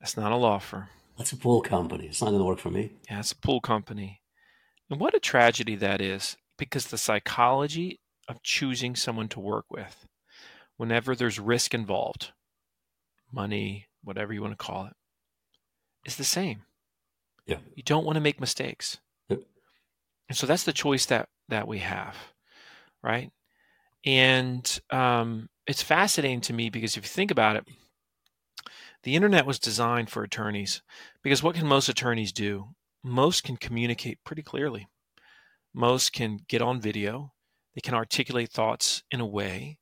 That's 0.00 0.16
not 0.16 0.32
a 0.32 0.36
law 0.36 0.58
firm. 0.58 0.88
That's 1.16 1.32
a 1.32 1.36
pool 1.36 1.62
company. 1.62 2.06
It's 2.06 2.20
not 2.20 2.28
going 2.28 2.40
to 2.40 2.44
work 2.44 2.58
for 2.58 2.70
me. 2.70 2.92
Yeah, 3.08 3.20
it's 3.20 3.32
a 3.32 3.36
pool 3.36 3.60
company. 3.60 4.20
And 4.90 5.00
what 5.00 5.14
a 5.14 5.20
tragedy 5.20 5.76
that 5.76 6.00
is 6.00 6.36
because 6.58 6.86
the 6.86 6.98
psychology 6.98 8.00
of 8.28 8.42
choosing 8.42 8.94
someone 8.94 9.28
to 9.28 9.40
work 9.40 9.66
with, 9.70 10.06
whenever 10.76 11.14
there's 11.14 11.40
risk 11.40 11.74
involved, 11.74 12.32
money, 13.32 13.88
whatever 14.04 14.32
you 14.32 14.42
want 14.42 14.52
to 14.52 14.64
call 14.64 14.86
it, 14.86 14.92
is 16.04 16.16
the 16.16 16.24
same. 16.24 16.62
Yeah. 17.46 17.58
You 17.74 17.82
don't 17.82 18.04
want 18.04 18.16
to 18.16 18.20
make 18.20 18.40
mistakes. 18.40 18.98
Yep. 19.28 19.40
And 20.28 20.36
so 20.36 20.46
that's 20.46 20.64
the 20.64 20.72
choice 20.72 21.06
that 21.06 21.28
that 21.48 21.66
we 21.66 21.78
have, 21.78 22.16
right? 23.02 23.30
And 24.04 24.80
um, 24.90 25.48
it's 25.66 25.82
fascinating 25.82 26.40
to 26.42 26.52
me 26.52 26.70
because 26.70 26.96
if 26.96 27.04
you 27.04 27.08
think 27.08 27.30
about 27.30 27.56
it, 27.56 27.68
the 29.02 29.14
internet 29.16 29.46
was 29.46 29.58
designed 29.58 30.10
for 30.10 30.22
attorneys 30.22 30.82
because 31.22 31.42
what 31.42 31.56
can 31.56 31.66
most 31.66 31.88
attorneys 31.88 32.32
do? 32.32 32.68
Most 33.02 33.44
can 33.44 33.56
communicate 33.56 34.24
pretty 34.24 34.42
clearly. 34.42 34.88
Most 35.74 36.12
can 36.12 36.40
get 36.48 36.62
on 36.62 36.80
video. 36.80 37.32
They 37.74 37.80
can 37.80 37.94
articulate 37.94 38.50
thoughts 38.50 39.02
in 39.10 39.20
a 39.20 39.26
way 39.26 39.78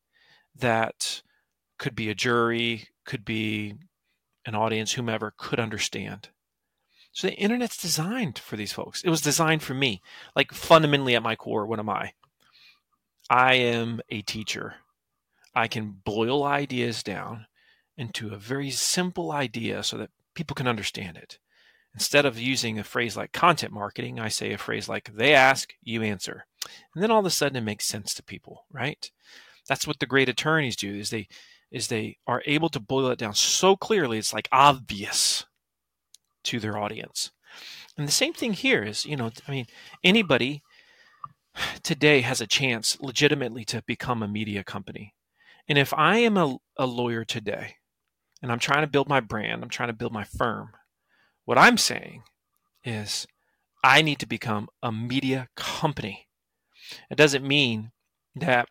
that 0.55 1.23
could 1.79 1.95
be 1.95 2.09
a 2.09 2.15
jury, 2.15 2.89
could 3.05 3.25
be 3.25 3.75
an 4.47 4.55
audience, 4.55 4.93
whomever 4.93 5.35
could 5.37 5.61
understand. 5.61 6.29
So 7.13 7.27
the 7.27 7.35
internet's 7.35 7.77
designed 7.77 8.39
for 8.39 8.57
these 8.57 8.73
folks. 8.73 9.03
It 9.03 9.11
was 9.11 9.21
designed 9.21 9.63
for 9.63 9.75
me. 9.75 10.01
Like 10.37 10.53
fundamentally 10.53 11.17
at 11.17 11.23
my 11.23 11.35
core, 11.35 11.67
what 11.67 11.81
am 11.81 11.91
I? 11.91 12.13
I 13.29 13.55
am 13.55 14.01
a 14.09 14.23
teacher. 14.23 14.77
I 15.55 15.67
can 15.67 16.01
boil 16.05 16.45
ideas 16.45 17.03
down 17.03 17.47
into 17.97 18.33
a 18.33 18.39
very 18.39 18.71
simple 18.71 19.33
idea 19.33 19.83
so 19.83 19.99
that 19.99 20.11
people 20.35 20.55
can 20.55 20.69
understand 20.69 21.17
it. 21.17 21.39
Instead 21.95 22.25
of 22.25 22.39
using 22.39 22.79
a 22.79 22.85
phrase 22.85 23.17
like 23.17 23.33
content 23.33 23.73
marketing, 23.73 24.21
I 24.21 24.29
say 24.29 24.53
a 24.53 24.59
phrase 24.59 24.89
like 24.89 25.13
they 25.15 25.35
ask, 25.35 25.75
you 25.83 26.03
answer. 26.03 26.47
And 26.95 27.03
then 27.03 27.11
all 27.11 27.21
of 27.21 27.27
a 27.27 27.31
sudden 27.31 27.57
it 27.57 27.63
makes 27.63 27.87
sense 27.87 28.15
to 28.15 28.23
people, 28.23 28.67
right? 28.71 29.11
That's 29.69 29.87
what 29.87 29.99
the 29.99 30.07
great 30.07 30.29
attorneys 30.29 30.77
do 30.77 30.95
is 30.95 31.11
they 31.11 31.29
is 31.71 31.87
they 31.87 32.17
are 32.27 32.43
able 32.47 32.69
to 32.69 32.81
boil 32.81 33.09
it 33.09 33.19
down 33.19 33.35
so 33.35 33.77
clearly 33.77 34.19
it's 34.19 34.35
like 34.35 34.49
obvious 34.51 35.45
to 36.43 36.59
their 36.59 36.77
audience. 36.77 37.31
And 37.97 38.09
the 38.09 38.13
same 38.13 38.33
thing 38.33 38.55
here 38.55 38.83
is, 38.83 39.07
you 39.07 39.17
know, 39.17 39.31
I 39.47 39.51
mean, 39.51 39.67
anybody 40.03 40.63
today 41.83 42.23
has 42.23 42.41
a 42.41 42.47
chance 42.47 42.99
legitimately 43.01 43.65
to 43.67 43.83
become 43.87 44.23
a 44.23 44.29
media 44.29 44.65
company. 44.65 45.15
And 45.69 45.79
if 45.79 45.95
I 45.95 46.19
am 46.19 46.37
a, 46.37 46.57
a 46.77 46.87
lawyer 46.87 47.25
today 47.25 47.77
and 48.43 48.51
I'm 48.51 48.59
trying 48.59 48.83
to 48.83 48.91
build 48.91 49.09
my 49.09 49.21
brand, 49.21 49.63
I'm 49.63 49.69
trying 49.69 49.91
to 49.91 49.95
build 49.95 50.13
my 50.13 50.25
firm, 50.25 50.71
what 51.45 51.59
I'm 51.59 51.79
saying 51.79 52.23
is 52.85 53.27
I 53.83 54.03
need 54.03 54.19
to 54.21 54.27
become 54.27 54.69
a 54.83 54.93
media 54.93 55.49
company. 55.57 56.29
It 57.11 57.17
doesn't 57.17 57.47
mean 57.47 57.93
that, 58.35 58.69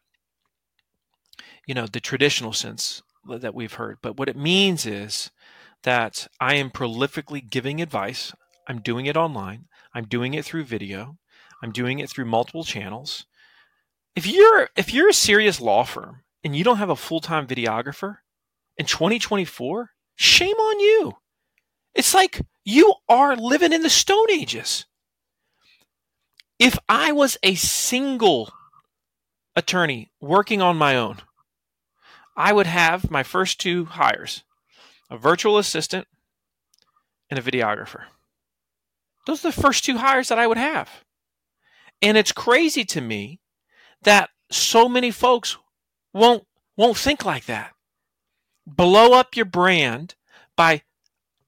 you 1.66 1.74
know, 1.74 1.88
the 1.88 2.00
traditional 2.00 2.54
sense 2.54 3.02
that 3.28 3.56
we've 3.56 3.74
heard, 3.74 3.98
but 4.02 4.18
what 4.18 4.30
it 4.30 4.38
means 4.38 4.86
is 4.86 5.32
that 5.84 6.28
I 6.40 6.56
am 6.56 6.72
prolifically 6.72 7.48
giving 7.48 7.82
advice. 7.82 8.34
I'm 8.68 8.82
doing 8.82 9.06
it 9.06 9.18
online. 9.18 9.66
I'm 9.94 10.06
doing 10.06 10.34
it 10.34 10.46
through 10.46 10.66
video. 10.66 11.18
I'm 11.62 11.72
doing 11.72 12.00
it 12.00 12.10
through 12.10 12.26
multiple 12.26 12.64
channels. 12.64 13.26
If 14.16 14.26
you're 14.28 14.70
if 14.76 14.94
you're 14.94 15.10
a 15.10 15.14
serious 15.14 15.62
law 15.62 15.84
firm 15.84 16.24
and 16.44 16.56
you 16.56 16.64
don't 16.64 16.78
have 16.78 16.90
a 16.90 16.96
full-time 16.96 17.48
videographer 17.48 18.18
in 18.78 18.86
2024, 18.86 19.92
shame 20.16 20.56
on 20.56 20.80
you. 20.80 21.14
It's 21.94 22.14
like 22.14 22.42
you 22.70 22.94
are 23.08 23.36
living 23.36 23.74
in 23.74 23.82
the 23.82 23.90
stone 23.90 24.30
ages. 24.32 24.86
If 26.58 26.78
I 26.88 27.12
was 27.12 27.38
a 27.42 27.56
single 27.56 28.52
attorney 29.56 30.12
working 30.22 30.62
on 30.62 30.78
my 30.78 30.96
own, 30.96 31.18
I 32.36 32.54
would 32.54 32.68
have 32.68 33.10
my 33.10 33.24
first 33.24 33.60
two 33.60 33.86
hires 33.86 34.44
a 35.10 35.18
virtual 35.18 35.58
assistant, 35.58 36.08
and 37.30 37.40
a 37.40 37.42
videographer. 37.42 38.04
Those 39.26 39.44
are 39.44 39.52
the 39.52 39.62
first 39.62 39.84
two 39.84 39.98
hires 39.98 40.30
that 40.30 40.40
I 40.40 40.48
would 40.48 40.58
have. 40.58 40.90
And 42.02 42.18
it's 42.18 42.32
crazy 42.32 42.86
to 42.86 43.02
me 43.02 43.40
that 44.04 44.30
so 44.52 44.88
many 44.88 45.12
folks 45.12 45.58
won't 46.14 46.46
won't 46.78 46.98
think 46.98 47.26
like 47.26 47.46
that. 47.46 47.74
Blow 48.66 49.14
up 49.14 49.36
your 49.36 49.46
brand 49.46 50.16
by 50.56 50.84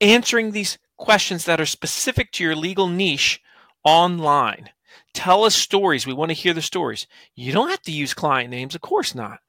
answering 0.01 0.51
these 0.51 0.77
questions 1.01 1.45
that 1.45 1.59
are 1.59 1.65
specific 1.65 2.31
to 2.31 2.43
your 2.43 2.55
legal 2.55 2.87
niche 2.87 3.41
online. 3.83 4.69
Tell 5.13 5.43
us 5.43 5.55
stories. 5.55 6.05
We 6.05 6.13
want 6.13 6.29
to 6.29 6.35
hear 6.35 6.53
the 6.53 6.61
stories. 6.61 7.07
You 7.35 7.51
don't 7.51 7.71
have 7.71 7.81
to 7.83 7.91
use 7.91 8.13
client 8.13 8.51
names, 8.51 8.75
of 8.75 8.81
course 8.81 9.15
not. 9.15 9.39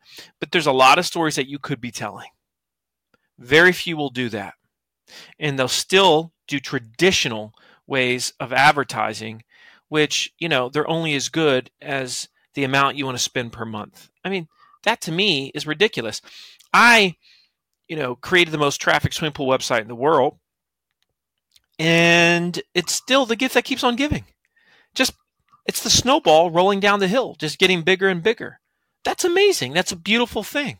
But 0.41 0.51
there's 0.51 0.67
a 0.67 0.73
lot 0.73 0.99
of 0.99 1.07
stories 1.07 1.37
that 1.37 1.49
you 1.49 1.59
could 1.59 1.81
be 1.81 1.91
telling. 1.91 2.29
Very 3.39 3.73
few 3.73 3.97
will 3.99 4.09
do 4.09 4.31
that. 4.31 4.55
And 5.39 5.59
they'll 5.59 5.69
still 5.69 6.33
do 6.49 6.59
traditional 6.59 7.53
ways 7.87 8.33
of 8.41 8.53
advertising, 8.53 9.45
which, 9.89 10.33
you 10.39 10.49
know, 10.49 10.71
they're 10.71 10.89
only 10.89 11.15
as 11.15 11.29
good 11.29 11.71
as 11.83 12.29
the 12.55 12.65
amount 12.65 12.97
you 12.97 13.05
want 13.05 13.19
to 13.19 13.23
spend 13.23 13.53
per 13.53 13.67
month. 13.67 14.09
I 14.25 14.31
mean, 14.31 14.49
that 14.85 15.03
to 15.03 15.13
me 15.13 15.53
is 15.55 15.67
ridiculous. 15.67 16.23
I, 16.73 17.17
you 17.89 17.97
know, 17.97 18.17
created 18.17 18.53
the 18.53 18.59
most 18.59 18.81
traffic 18.81 19.13
swimming 19.13 19.35
pool 19.35 19.49
website 19.49 19.83
in 19.83 19.89
the 19.89 19.95
world, 19.95 20.39
and 21.83 22.63
it's 22.75 22.95
still 22.95 23.27
the 23.27 23.35
gift 23.35 23.55
that 23.55 23.65
keeps 23.65 23.83
on 23.83 23.97
giving. 23.97 24.25
Just 24.95 25.15
it's 25.67 25.83
the 25.83 25.91
snowball 25.91 26.49
rolling 26.49 26.79
down 26.79 27.01
the 27.01 27.09
hill, 27.09 27.35
just 27.39 27.59
getting 27.59 27.83
bigger 27.83 28.09
and 28.09 28.23
bigger. 28.23 28.61
That's 29.05 29.25
amazing. 29.25 29.73
That's 29.73 29.91
a 29.91 29.97
beautiful 29.97 30.45
thing. 30.45 30.79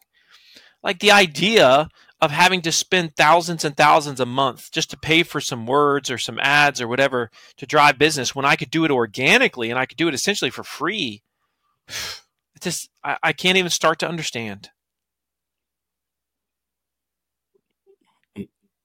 Like 0.81 1.01
the 1.01 1.11
idea 1.11 1.89
of 2.21 2.31
having 2.31 2.61
to 2.63 2.71
spend 2.71 3.17
thousands 3.17 3.65
and 3.65 3.77
thousands 3.77 4.21
a 4.21 4.27
month 4.27 4.71
just 4.71 4.91
to 4.91 4.97
pay 4.97 5.25
for 5.25 5.41
some 5.41 5.67
words 5.67 6.09
or 6.09 6.19
some 6.19 6.39
ads 6.39 6.81
or 6.81 6.87
whatever 6.87 7.33
to 7.57 7.67
drive 7.67 7.99
business 7.99 8.33
when 8.33 8.45
I 8.45 8.55
could 8.55 8.71
do 8.71 8.85
it 8.85 8.93
organically 8.93 9.71
and 9.71 9.79
I 9.81 9.87
could 9.87 9.99
do 9.99 10.07
it 10.07 10.15
essentially 10.15 10.51
for 10.51 10.63
free. 10.65 11.23
It 12.55 12.61
just 12.61 12.91
I, 13.03 13.17
I 13.23 13.33
can't 13.33 13.57
even 13.57 13.71
start 13.71 13.99
to 14.01 14.09
understand. 14.09 14.69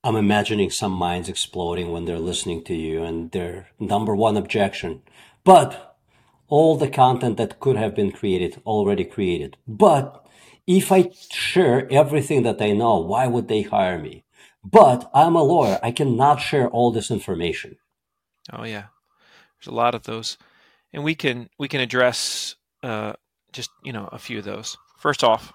I'm 0.08 0.15
imagining 0.15 0.70
some 0.70 0.93
minds 0.93 1.28
exploding 1.28 1.91
when 1.91 2.06
they're 2.06 2.17
listening 2.17 2.63
to 2.63 2.74
you 2.74 3.04
and 3.04 3.30
their 3.32 3.67
number 3.78 4.15
one 4.15 4.38
objection. 4.38 5.02
But 5.43 5.98
all 6.48 6.78
the 6.78 6.88
content 6.88 7.36
that 7.36 7.60
could 7.60 7.76
have 7.76 7.93
been 7.93 8.13
created 8.13 8.62
already 8.65 9.04
created. 9.04 9.58
But 9.67 10.26
if 10.65 10.93
I 10.93 11.12
share 11.30 11.91
everything 11.91 12.43
that 12.43 12.62
I 12.62 12.72
know, 12.72 13.00
why 13.00 13.28
would 13.28 13.50
they 13.50 13.63
hire 13.63 14.00
me? 14.00 14.24
But 14.63 15.12
I'm 15.13 15.36
a 15.36 15.43
lawyer. 15.43 15.78
I 15.84 15.91
cannot 15.91 16.38
share 16.38 16.70
all 16.70 16.89
this 16.89 17.12
information. 17.12 17.76
Oh 18.54 18.63
yeah, 18.63 18.86
there's 19.60 19.67
a 19.67 19.76
lot 19.76 19.93
of 19.93 20.04
those, 20.04 20.38
and 20.93 21.04
we 21.04 21.15
can 21.15 21.50
we 21.60 21.67
can 21.67 21.82
address 21.82 22.56
uh, 22.82 23.12
just 23.52 23.72
you 23.84 23.91
know 23.91 24.08
a 24.13 24.20
few 24.20 24.38
of 24.38 24.46
those. 24.46 24.78
First 24.98 25.22
off, 25.22 25.52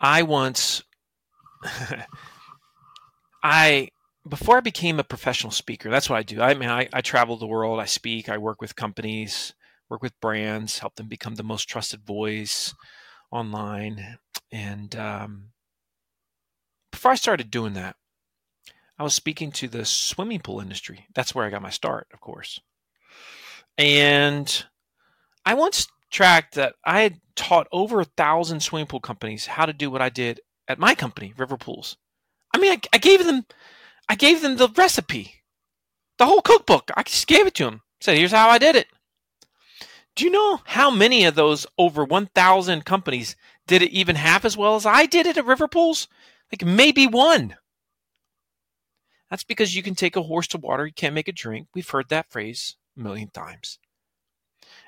I 0.00 0.22
once 0.22 0.82
I 3.42 3.88
before 4.28 4.58
I 4.58 4.60
became 4.60 5.00
a 5.00 5.04
professional 5.04 5.50
speaker, 5.50 5.90
that's 5.90 6.10
what 6.10 6.16
I 6.16 6.22
do. 6.22 6.40
I 6.40 6.54
mean, 6.54 6.68
I, 6.68 6.88
I 6.92 7.00
travel 7.00 7.36
the 7.36 7.46
world, 7.46 7.80
I 7.80 7.86
speak, 7.86 8.28
I 8.28 8.38
work 8.38 8.60
with 8.60 8.76
companies, 8.76 9.54
work 9.88 10.02
with 10.02 10.18
brands, 10.20 10.78
help 10.78 10.96
them 10.96 11.08
become 11.08 11.36
the 11.36 11.42
most 11.42 11.68
trusted 11.68 12.04
voice 12.06 12.74
online. 13.30 14.18
And 14.52 14.94
um, 14.96 15.50
before 16.90 17.12
I 17.12 17.16
started 17.16 17.50
doing 17.50 17.72
that, 17.74 17.96
I 18.98 19.02
was 19.02 19.14
speaking 19.14 19.52
to 19.52 19.68
the 19.68 19.86
swimming 19.86 20.40
pool 20.40 20.60
industry. 20.60 21.06
That's 21.14 21.34
where 21.34 21.46
I 21.46 21.50
got 21.50 21.62
my 21.62 21.70
start, 21.70 22.08
of 22.12 22.20
course. 22.20 22.60
And 23.78 24.64
I 25.46 25.54
once 25.54 25.86
tracked 26.10 26.54
that 26.56 26.74
I 26.84 27.00
had 27.00 27.20
taught 27.40 27.68
over 27.72 28.00
a 28.00 28.04
thousand 28.04 28.60
swimming 28.60 28.86
pool 28.86 29.00
companies 29.00 29.46
how 29.46 29.64
to 29.64 29.72
do 29.72 29.90
what 29.90 30.02
I 30.02 30.10
did 30.10 30.40
at 30.68 30.78
my 30.78 30.94
company, 30.94 31.32
River 31.38 31.56
Pools. 31.56 31.96
I 32.54 32.58
mean, 32.58 32.72
I, 32.72 32.80
I 32.92 32.98
gave 32.98 33.24
them, 33.24 33.46
I 34.10 34.14
gave 34.14 34.42
them 34.42 34.56
the 34.56 34.68
recipe, 34.68 35.36
the 36.18 36.26
whole 36.26 36.42
cookbook. 36.42 36.90
I 36.94 37.02
just 37.02 37.26
gave 37.26 37.46
it 37.46 37.54
to 37.54 37.64
them. 37.64 37.80
Said, 38.02 38.18
"Here's 38.18 38.32
how 38.32 38.50
I 38.50 38.58
did 38.58 38.76
it." 38.76 38.88
Do 40.14 40.26
you 40.26 40.30
know 40.30 40.60
how 40.66 40.90
many 40.90 41.24
of 41.24 41.34
those 41.34 41.66
over 41.78 42.04
1,000 42.04 42.84
companies 42.84 43.36
did 43.66 43.80
it 43.80 43.90
even 43.90 44.16
half 44.16 44.44
as 44.44 44.54
well 44.54 44.74
as 44.76 44.84
I 44.84 45.06
did 45.06 45.24
it 45.24 45.38
at 45.38 45.46
River 45.46 45.66
Pools? 45.66 46.08
Like 46.52 46.62
maybe 46.62 47.06
one. 47.06 47.56
That's 49.30 49.44
because 49.44 49.74
you 49.74 49.82
can 49.82 49.94
take 49.94 50.16
a 50.16 50.22
horse 50.22 50.48
to 50.48 50.58
water, 50.58 50.84
you 50.84 50.92
can't 50.92 51.14
make 51.14 51.28
a 51.28 51.32
drink. 51.32 51.68
We've 51.74 51.88
heard 51.88 52.10
that 52.10 52.30
phrase 52.30 52.76
a 52.98 53.00
million 53.00 53.28
times. 53.28 53.78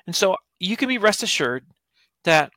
And 0.05 0.15
so 0.15 0.35
you 0.59 0.77
can 0.77 0.89
be 0.89 0.97
rest 0.99 1.23
assured 1.23 1.65
that 2.23 2.51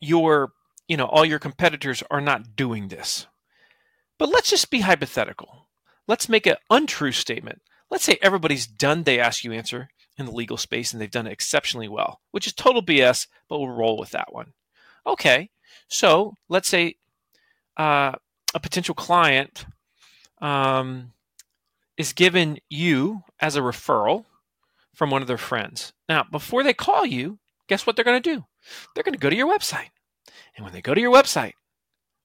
your, 0.00 0.52
you 0.88 0.96
know, 0.96 1.06
all 1.06 1.24
your 1.24 1.38
competitors 1.38 2.02
are 2.10 2.20
not 2.20 2.56
doing 2.56 2.88
this. 2.88 3.26
But 4.18 4.28
let's 4.28 4.50
just 4.50 4.70
be 4.70 4.80
hypothetical. 4.80 5.68
Let's 6.06 6.28
make 6.28 6.46
an 6.46 6.56
untrue 6.70 7.12
statement. 7.12 7.62
Let's 7.90 8.04
say 8.04 8.18
everybody's 8.22 8.66
done 8.66 9.04
they 9.04 9.18
ask 9.18 9.44
you 9.44 9.52
answer 9.52 9.88
in 10.18 10.26
the 10.26 10.32
legal 10.32 10.56
space 10.56 10.92
and 10.92 11.00
they've 11.00 11.10
done 11.10 11.26
it 11.26 11.32
exceptionally 11.32 11.88
well, 11.88 12.20
which 12.30 12.46
is 12.46 12.52
total 12.52 12.82
BS, 12.82 13.26
but 13.48 13.58
we'll 13.58 13.68
roll 13.68 13.98
with 13.98 14.10
that 14.10 14.32
one. 14.32 14.52
Okay, 15.06 15.50
so 15.88 16.34
let's 16.48 16.68
say 16.68 16.96
uh, 17.76 18.12
a 18.54 18.60
potential 18.60 18.94
client 18.94 19.66
um, 20.40 21.12
is 21.96 22.12
given 22.12 22.58
you 22.68 23.22
as 23.40 23.56
a 23.56 23.60
referral 23.60 24.24
from 24.94 25.10
one 25.10 25.22
of 25.22 25.28
their 25.28 25.38
friends. 25.38 25.92
Now, 26.08 26.24
before 26.30 26.62
they 26.62 26.74
call 26.74 27.04
you, 27.04 27.38
guess 27.68 27.86
what 27.86 27.96
they're 27.96 28.04
going 28.04 28.22
to 28.22 28.34
do? 28.34 28.44
They're 28.94 29.04
going 29.04 29.14
to 29.14 29.18
go 29.18 29.30
to 29.30 29.36
your 29.36 29.52
website. 29.52 29.90
And 30.56 30.64
when 30.64 30.72
they 30.72 30.82
go 30.82 30.94
to 30.94 31.00
your 31.00 31.12
website, 31.12 31.52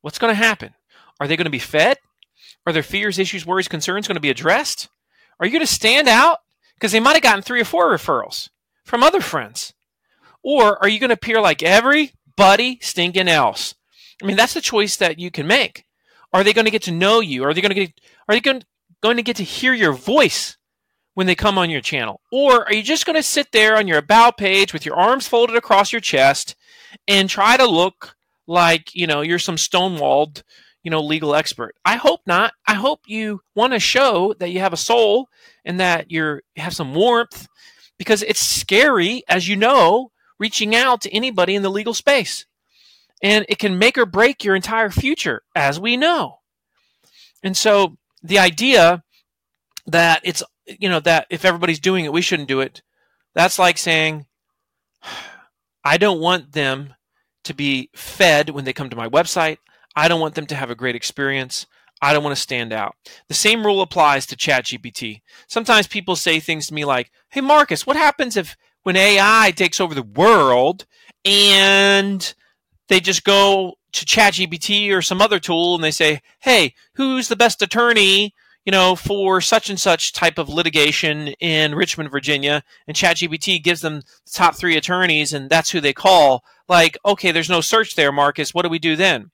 what's 0.01 0.19
going 0.19 0.31
to 0.31 0.35
happen? 0.35 0.73
Are 1.19 1.27
they 1.27 1.35
going 1.35 1.45
to 1.45 1.51
be 1.51 1.59
fed? 1.59 1.97
Are 2.65 2.73
their 2.73 2.83
fears, 2.83 3.19
issues, 3.19 3.45
worries, 3.45 3.67
concerns 3.67 4.07
going 4.07 4.15
to 4.15 4.21
be 4.21 4.29
addressed? 4.29 4.89
Are 5.39 5.45
you 5.45 5.51
going 5.51 5.65
to 5.65 5.71
stand 5.71 6.07
out 6.07 6.39
because 6.79 6.93
they 6.93 6.99
might 7.01 7.13
have 7.13 7.23
gotten 7.23 7.41
three 7.41 7.59
or 7.59 7.65
four 7.65 7.91
referrals 7.91 8.49
from 8.85 9.03
other 9.03 9.19
friends. 9.19 9.73
Or 10.41 10.81
are 10.81 10.87
you 10.87 10.97
going 10.97 11.09
to 11.09 11.15
appear 11.15 11.41
like 11.41 11.61
everybody 11.61 12.79
stinking 12.81 13.27
else. 13.27 13.75
I 14.21 14.25
mean, 14.25 14.37
that's 14.37 14.53
the 14.53 14.61
choice 14.61 14.95
that 14.97 15.19
you 15.19 15.29
can 15.29 15.45
make. 15.45 15.85
Are 16.31 16.43
they 16.43 16.53
going 16.53 16.65
to 16.65 16.71
get 16.71 16.83
to 16.83 16.91
know 16.91 17.19
you? 17.19 17.43
Are 17.43 17.53
they 17.53 17.61
going 17.61 17.73
to 17.73 17.85
get 17.85 17.99
are 18.27 18.35
they 18.35 18.39
going 18.39 18.63
going 19.01 19.17
to 19.17 19.23
get 19.23 19.37
to 19.37 19.43
hear 19.43 19.73
your 19.73 19.93
voice 19.93 20.57
when 21.13 21.27
they 21.27 21.35
come 21.35 21.57
on 21.57 21.69
your 21.69 21.81
channel? 21.81 22.21
Or 22.31 22.65
are 22.65 22.73
you 22.73 22.83
just 22.83 23.05
going 23.05 23.15
to 23.15 23.23
sit 23.23 23.51
there 23.51 23.77
on 23.77 23.87
your 23.87 23.97
about 23.97 24.37
page 24.37 24.73
with 24.73 24.85
your 24.85 24.95
arms 24.95 25.27
folded 25.27 25.55
across 25.55 25.91
your 25.91 26.01
chest 26.01 26.55
and 27.07 27.29
try 27.29 27.57
to 27.57 27.65
look 27.65 28.15
like, 28.47 28.95
you 28.95 29.07
know, 29.07 29.21
you're 29.21 29.39
some 29.39 29.57
stonewalled, 29.57 30.43
you 30.83 30.91
know, 30.91 31.01
legal 31.01 31.35
expert? 31.35 31.75
I 31.83 31.97
hope 31.97 32.21
not. 32.25 32.53
I 32.67 32.75
hope 32.75 33.01
you 33.05 33.41
want 33.55 33.73
to 33.73 33.79
show 33.79 34.33
that 34.39 34.51
you 34.51 34.59
have 34.59 34.73
a 34.73 34.77
soul 34.77 35.27
and 35.65 35.79
that 35.79 36.09
you 36.09 36.39
have 36.55 36.73
some 36.73 36.93
warmth 36.93 37.47
because 37.97 38.23
it's 38.23 38.39
scary 38.39 39.23
as 39.27 39.47
you 39.47 39.55
know 39.55 40.11
reaching 40.39 40.73
out 40.73 41.01
to 41.01 41.13
anybody 41.13 41.55
in 41.55 41.63
the 41.63 41.69
legal 41.69 41.93
space. 41.93 42.45
And 43.21 43.45
it 43.49 43.59
can 43.59 43.77
make 43.77 43.97
or 43.97 44.05
break 44.05 44.45
your 44.45 44.55
entire 44.55 44.89
future 44.89 45.41
as 45.53 45.79
we 45.79 45.97
know. 45.97 46.39
And 47.43 47.55
so 47.55 47.97
the 48.23 48.39
idea 48.39 49.03
that 49.91 50.21
it's 50.23 50.43
you 50.65 50.89
know 50.89 50.99
that 50.99 51.27
if 51.29 51.45
everybody's 51.45 51.79
doing 51.79 52.05
it 52.05 52.13
we 52.13 52.21
shouldn't 52.21 52.47
do 52.47 52.61
it. 52.61 52.81
That's 53.35 53.59
like 53.59 53.77
saying 53.77 54.25
i 55.83 55.97
don't 55.97 56.19
want 56.19 56.51
them 56.51 56.93
to 57.45 57.53
be 57.53 57.89
fed 57.95 58.49
when 58.49 58.65
they 58.65 58.73
come 58.73 58.89
to 58.89 58.95
my 58.95 59.07
website. 59.07 59.57
I 59.95 60.07
don't 60.07 60.19
want 60.19 60.35
them 60.35 60.45
to 60.47 60.55
have 60.55 60.69
a 60.69 60.75
great 60.75 60.95
experience. 60.95 61.65
I 62.01 62.13
don't 62.13 62.23
want 62.23 62.35
to 62.35 62.41
stand 62.41 62.71
out. 62.71 62.95
The 63.27 63.33
same 63.33 63.65
rule 63.65 63.81
applies 63.81 64.25
to 64.27 64.35
chatgpt. 64.35 65.21
Sometimes 65.47 65.87
people 65.87 66.15
say 66.15 66.39
things 66.39 66.67
to 66.67 66.73
me 66.73 66.85
like 66.85 67.11
hey 67.29 67.41
marcus 67.41 67.85
what 67.85 67.97
happens 67.97 68.37
if 68.37 68.57
when 68.83 68.95
ai 68.95 69.51
takes 69.51 69.79
over 69.79 69.95
the 69.95 70.03
world 70.03 70.85
and 71.25 72.33
they 72.87 72.99
just 72.99 73.23
go 73.23 73.75
to 73.91 74.05
ChatGPT 74.05 74.91
or 74.93 75.01
some 75.01 75.21
other 75.21 75.39
tool 75.39 75.75
and 75.75 75.83
they 75.83 75.91
say, 75.91 76.21
"Hey, 76.39 76.73
who's 76.95 77.27
the 77.27 77.35
best 77.35 77.61
attorney, 77.61 78.33
you 78.69 78.71
know, 78.71 78.95
for 78.95 79.41
such 79.41 79.71
and 79.71 79.79
such 79.79 80.13
type 80.13 80.37
of 80.37 80.47
litigation 80.47 81.29
in 81.39 81.73
Richmond, 81.73 82.11
Virginia?" 82.11 82.63
And 82.87 82.95
ChatGPT 82.95 83.63
gives 83.63 83.81
them 83.81 84.01
the 84.01 84.31
top 84.31 84.53
3 84.55 84.77
attorneys 84.77 85.33
and 85.33 85.49
that's 85.49 85.71
who 85.71 85.81
they 85.81 85.91
call. 85.91 86.43
Like, 86.67 86.95
okay, 87.03 87.31
there's 87.31 87.49
no 87.49 87.61
search 87.61 87.95
there, 87.95 88.11
Marcus. 88.11 88.53
What 88.53 88.61
do 88.61 88.69
we 88.69 88.77
do 88.77 88.95
then? 88.95 89.31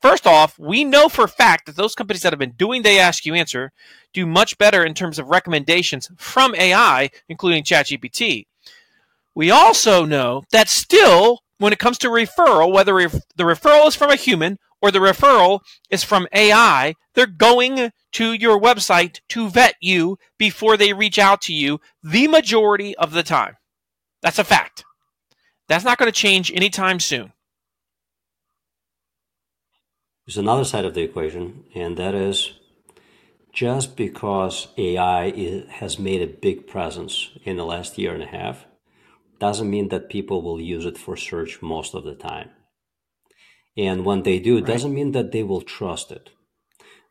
First 0.00 0.26
off, 0.26 0.58
we 0.58 0.84
know 0.84 1.10
for 1.10 1.24
a 1.24 1.28
fact 1.28 1.66
that 1.66 1.76
those 1.76 1.94
companies 1.94 2.22
that 2.22 2.32
have 2.32 2.38
been 2.38 2.52
doing 2.52 2.80
they 2.80 2.98
ask 2.98 3.26
you 3.26 3.34
answer 3.34 3.72
do 4.14 4.24
much 4.24 4.56
better 4.56 4.82
in 4.82 4.94
terms 4.94 5.18
of 5.18 5.28
recommendations 5.28 6.10
from 6.16 6.54
AI, 6.54 7.10
including 7.28 7.64
ChatGPT. 7.64 8.46
We 9.34 9.50
also 9.50 10.06
know 10.06 10.44
that 10.50 10.70
still 10.70 11.40
when 11.58 11.74
it 11.74 11.78
comes 11.78 11.98
to 11.98 12.08
referral, 12.08 12.72
whether 12.72 12.94
the 13.36 13.44
referral 13.44 13.86
is 13.86 13.94
from 13.94 14.10
a 14.10 14.16
human 14.16 14.58
or 14.80 14.90
the 14.90 14.98
referral 14.98 15.60
is 15.90 16.04
from 16.04 16.28
AI, 16.32 16.94
they're 17.14 17.26
going 17.26 17.92
to 18.12 18.32
your 18.32 18.60
website 18.60 19.20
to 19.28 19.48
vet 19.48 19.74
you 19.80 20.18
before 20.38 20.76
they 20.76 20.92
reach 20.92 21.18
out 21.18 21.40
to 21.42 21.52
you 21.52 21.80
the 22.02 22.28
majority 22.28 22.96
of 22.96 23.12
the 23.12 23.22
time. 23.22 23.56
That's 24.22 24.38
a 24.38 24.44
fact. 24.44 24.84
That's 25.68 25.84
not 25.84 25.98
going 25.98 26.10
to 26.10 26.12
change 26.12 26.50
anytime 26.52 27.00
soon. 27.00 27.32
There's 30.26 30.38
another 30.38 30.64
side 30.64 30.84
of 30.84 30.94
the 30.94 31.02
equation, 31.02 31.64
and 31.74 31.96
that 31.96 32.14
is 32.14 32.52
just 33.52 33.96
because 33.96 34.68
AI 34.76 35.64
has 35.70 35.98
made 35.98 36.22
a 36.22 36.26
big 36.26 36.66
presence 36.66 37.30
in 37.44 37.56
the 37.56 37.64
last 37.64 37.96
year 37.98 38.12
and 38.12 38.22
a 38.22 38.26
half 38.26 38.66
doesn't 39.38 39.70
mean 39.70 39.88
that 39.88 40.10
people 40.10 40.42
will 40.42 40.60
use 40.60 40.84
it 40.84 40.98
for 40.98 41.16
search 41.16 41.62
most 41.62 41.94
of 41.94 42.04
the 42.04 42.14
time. 42.14 42.50
And 43.78 44.04
when 44.04 44.24
they 44.24 44.40
do, 44.40 44.56
it 44.56 44.62
right. 44.62 44.66
doesn't 44.66 44.92
mean 44.92 45.12
that 45.12 45.32
they 45.32 45.44
will 45.44 45.62
trust 45.62 46.10
it. 46.10 46.30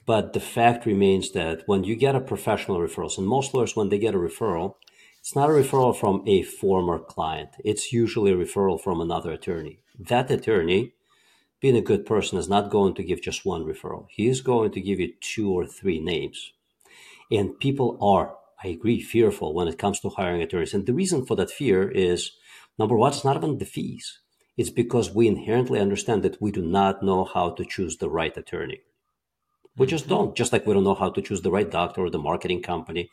But 0.05 0.33
the 0.33 0.39
fact 0.39 0.85
remains 0.85 1.31
that 1.31 1.63
when 1.65 1.83
you 1.83 1.95
get 1.95 2.15
a 2.15 2.21
professional 2.21 2.77
referral, 2.79 3.17
and 3.17 3.25
most 3.27 3.53
lawyers, 3.53 3.75
when 3.75 3.89
they 3.89 3.97
get 3.97 4.15
a 4.15 4.19
referral, 4.19 4.75
it's 5.19 5.35
not 5.35 5.49
a 5.49 5.53
referral 5.53 5.95
from 5.95 6.23
a 6.27 6.43
former 6.43 6.99
client. 6.99 7.49
It's 7.63 7.91
usually 7.91 8.31
a 8.31 8.35
referral 8.35 8.79
from 8.79 9.01
another 9.01 9.31
attorney. 9.31 9.79
That 9.97 10.29
attorney, 10.29 10.93
being 11.61 11.75
a 11.75 11.81
good 11.81 12.05
person, 12.05 12.37
is 12.37 12.47
not 12.47 12.69
going 12.69 12.93
to 12.95 13.03
give 13.03 13.21
just 13.21 13.45
one 13.45 13.63
referral. 13.63 14.07
He 14.09 14.27
is 14.27 14.41
going 14.41 14.71
to 14.71 14.81
give 14.81 14.99
you 14.99 15.13
two 15.21 15.51
or 15.51 15.65
three 15.65 15.99
names. 15.99 16.53
And 17.31 17.59
people 17.59 17.97
are 18.01 18.37
I 18.63 18.69
agree, 18.69 19.01
fearful 19.01 19.53
when 19.53 19.67
it 19.67 19.77
comes 19.77 19.99
to 19.99 20.09
hiring 20.09 20.41
attorneys. 20.41 20.73
And 20.73 20.85
the 20.85 20.93
reason 20.93 21.25
for 21.25 21.35
that 21.35 21.51
fear 21.51 21.89
is 21.89 22.31
number 22.79 22.95
one, 22.95 23.11
it's 23.11 23.23
not 23.23 23.37
even 23.37 23.59
the 23.59 23.65
fees. 23.65 24.19
It's 24.57 24.71
because 24.71 25.13
we 25.13 25.27
inherently 25.27 25.79
understand 25.79 26.23
that 26.23 26.41
we 26.41 26.51
do 26.51 26.63
not 26.63 27.03
know 27.03 27.23
how 27.23 27.51
to 27.51 27.63
choose 27.63 27.97
the 27.97 28.09
right 28.09 28.35
attorney. 28.35 28.81
We 29.77 29.85
just 29.85 30.05
mm-hmm. 30.05 30.15
don't, 30.15 30.35
just 30.35 30.51
like 30.51 30.65
we 30.65 30.73
don't 30.73 30.83
know 30.83 30.95
how 30.95 31.11
to 31.11 31.21
choose 31.21 31.41
the 31.41 31.51
right 31.51 31.69
doctor 31.69 32.01
or 32.01 32.09
the 32.09 32.19
marketing 32.19 32.63
company. 32.63 33.09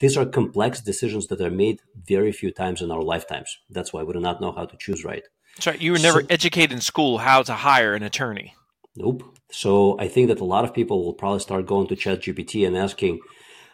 These 0.00 0.16
are 0.16 0.26
complex 0.26 0.80
decisions 0.80 1.26
that 1.28 1.40
are 1.40 1.50
made 1.50 1.80
very 2.06 2.32
few 2.32 2.50
times 2.50 2.82
in 2.82 2.90
our 2.90 3.02
lifetimes. 3.02 3.58
That's 3.70 3.92
why 3.92 4.02
we 4.02 4.12
do 4.12 4.20
not 4.20 4.40
know 4.40 4.52
how 4.52 4.64
to 4.64 4.76
choose 4.78 5.04
right. 5.04 5.22
That's 5.56 5.66
right. 5.66 5.80
You 5.80 5.92
were 5.92 5.98
never 5.98 6.20
so, 6.20 6.26
educated 6.30 6.72
in 6.72 6.80
school 6.80 7.18
how 7.18 7.42
to 7.42 7.54
hire 7.54 7.94
an 7.94 8.02
attorney. 8.02 8.54
Nope. 8.94 9.22
So 9.50 9.98
I 9.98 10.08
think 10.08 10.28
that 10.28 10.40
a 10.40 10.44
lot 10.44 10.64
of 10.64 10.74
people 10.74 11.04
will 11.04 11.14
probably 11.14 11.40
start 11.40 11.66
going 11.66 11.86
to 11.88 11.96
ChatGPT 11.96 12.66
and 12.66 12.76
asking, 12.76 13.20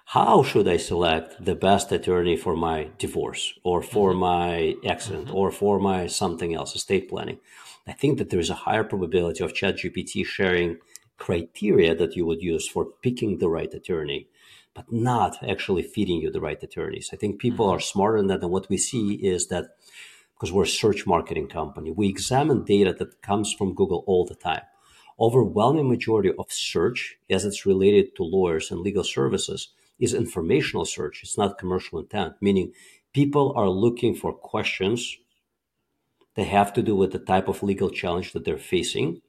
how 0.07 0.43
should 0.43 0.69
I 0.69 0.77
select 0.77 1.45
the 1.45 1.55
best 1.55 1.91
attorney 1.93 2.37
for 2.37 2.57
my 2.57 2.91
divorce 2.99 3.59
or 3.63 3.83
for 3.83 4.11
mm-hmm. 4.11 4.21
my 4.21 4.75
accident 4.87 5.29
mm-hmm. 5.29 5.37
or 5.37 5.51
for 5.51 5.79
my 5.79 6.07
something 6.07 6.55
else, 6.55 6.75
estate 6.75 7.09
planning? 7.09 7.39
I 7.87 7.93
think 7.93 8.19
that 8.19 8.31
there 8.31 8.41
is 8.41 8.51
a 8.51 8.55
higher 8.55 8.85
probability 8.85 9.43
of 9.43 9.55
ChatGPT 9.55 10.25
sharing 10.25 10.79
criteria 11.19 11.95
that 11.95 12.17
you 12.17 12.27
would 12.27 12.43
use 12.43 12.69
for 12.69 12.87
picking 13.03 13.39
the 13.39 13.49
right 13.49 13.73
attorney, 13.73 14.29
but 14.75 14.93
not 14.93 15.43
actually 15.43 15.83
feeding 15.83 16.21
you 16.21 16.31
the 16.31 16.41
right 16.41 16.63
attorneys. 16.63 17.11
I 17.13 17.17
think 17.17 17.41
people 17.41 17.67
mm-hmm. 17.67 17.77
are 17.77 17.81
smarter 17.81 18.19
than 18.19 18.29
that. 18.29 18.43
And 18.43 18.51
what 18.51 18.69
we 18.69 18.77
see 18.77 19.15
is 19.15 19.49
that 19.49 19.77
because 20.35 20.53
we're 20.53 20.65
a 20.65 20.67
search 20.67 21.07
marketing 21.07 21.47
company, 21.47 21.93
we 21.93 22.09
examine 22.09 22.65
data 22.65 22.93
that 22.99 23.23
comes 23.23 23.53
from 23.53 23.75
Google 23.75 24.03
all 24.07 24.27
the 24.27 24.35
time. 24.35 24.63
Overwhelming 25.21 25.89
majority 25.89 26.33
of 26.37 26.51
search 26.51 27.17
as 27.31 27.45
it's 27.45 27.65
related 27.65 28.17
to 28.17 28.25
lawyers 28.25 28.71
and 28.71 28.81
legal 28.81 29.05
services 29.05 29.69
is 30.03 30.13
informational 30.13 30.85
search. 30.85 31.23
It's 31.23 31.39
not 31.39 31.59
commercial 31.59 32.01
intent, 32.01 32.35
meaning 32.41 32.73
people 33.15 33.53
are 33.57 33.69
looking 33.69 34.15
for 34.15 34.33
questions 34.33 35.17
that 36.35 36.49
have 36.49 36.73
to 36.73 36.83
do 36.83 36.97
with 36.97 37.13
the 37.13 37.19
type 37.19 37.47
of 37.49 37.63
legal 37.63 37.89
challenge 37.89 38.33
that 38.33 38.45
they're 38.45 38.59
facing 38.59 39.23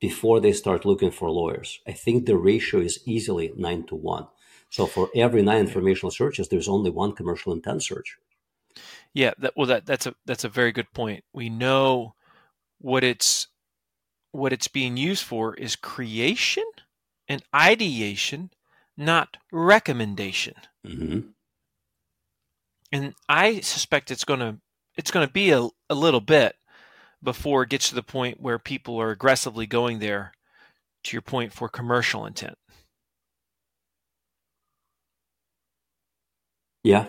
before 0.00 0.40
they 0.40 0.52
start 0.52 0.84
looking 0.84 1.12
for 1.12 1.30
lawyers. 1.30 1.80
I 1.86 1.92
think 1.92 2.26
the 2.26 2.36
ratio 2.36 2.80
is 2.80 3.00
easily 3.06 3.52
nine 3.56 3.84
to 3.86 3.94
one. 3.94 4.26
So 4.68 4.86
for 4.86 5.08
every 5.14 5.42
nine 5.42 5.60
informational 5.60 6.10
searches, 6.10 6.48
there's 6.48 6.68
only 6.68 6.90
one 6.90 7.12
commercial 7.14 7.52
intent 7.52 7.84
search. 7.84 8.18
Yeah, 9.14 9.32
that, 9.38 9.52
well, 9.56 9.66
that 9.66 9.86
that's 9.86 10.06
a 10.06 10.14
that's 10.26 10.44
a 10.44 10.50
very 10.50 10.72
good 10.72 10.92
point. 10.92 11.24
We 11.32 11.48
know 11.48 12.14
what 12.78 13.04
it's 13.04 13.46
what 14.32 14.52
it's 14.52 14.68
being 14.68 14.96
used 14.96 15.24
for 15.24 15.54
is 15.54 15.76
creation 15.76 16.64
and 17.28 17.42
ideation 17.54 18.50
not 18.96 19.36
recommendation. 19.52 20.54
Mm-hmm. 20.86 21.20
And 22.92 23.14
I 23.28 23.60
suspect 23.60 24.10
it's 24.10 24.24
going 24.24 24.40
to 24.40 24.58
it's 24.96 25.10
going 25.10 25.26
to 25.26 25.32
be 25.32 25.50
a, 25.50 25.68
a 25.90 25.94
little 25.94 26.20
bit 26.20 26.56
before 27.22 27.62
it 27.62 27.68
gets 27.68 27.88
to 27.88 27.94
the 27.94 28.02
point 28.02 28.40
where 28.40 28.58
people 28.58 29.00
are 29.00 29.10
aggressively 29.10 29.66
going 29.66 29.98
there 29.98 30.32
to 31.04 31.14
your 31.14 31.22
point 31.22 31.52
for 31.52 31.68
commercial 31.68 32.24
intent. 32.24 32.56
Yeah. 36.82 37.06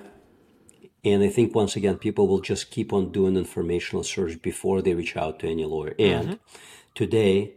And 1.04 1.24
I 1.24 1.30
think 1.30 1.56
once 1.56 1.76
again, 1.76 1.98
people 1.98 2.28
will 2.28 2.42
just 2.42 2.72
keep 2.72 2.92
on 2.92 3.12
doing 3.12 3.38
informational 3.38 4.04
search 4.04 4.42
before 4.42 4.82
they 4.82 4.94
reach 4.94 5.16
out 5.16 5.40
to 5.40 5.48
any 5.48 5.64
lawyer. 5.64 5.94
And 6.00 6.28
mm-hmm. 6.28 6.58
today, 6.96 7.54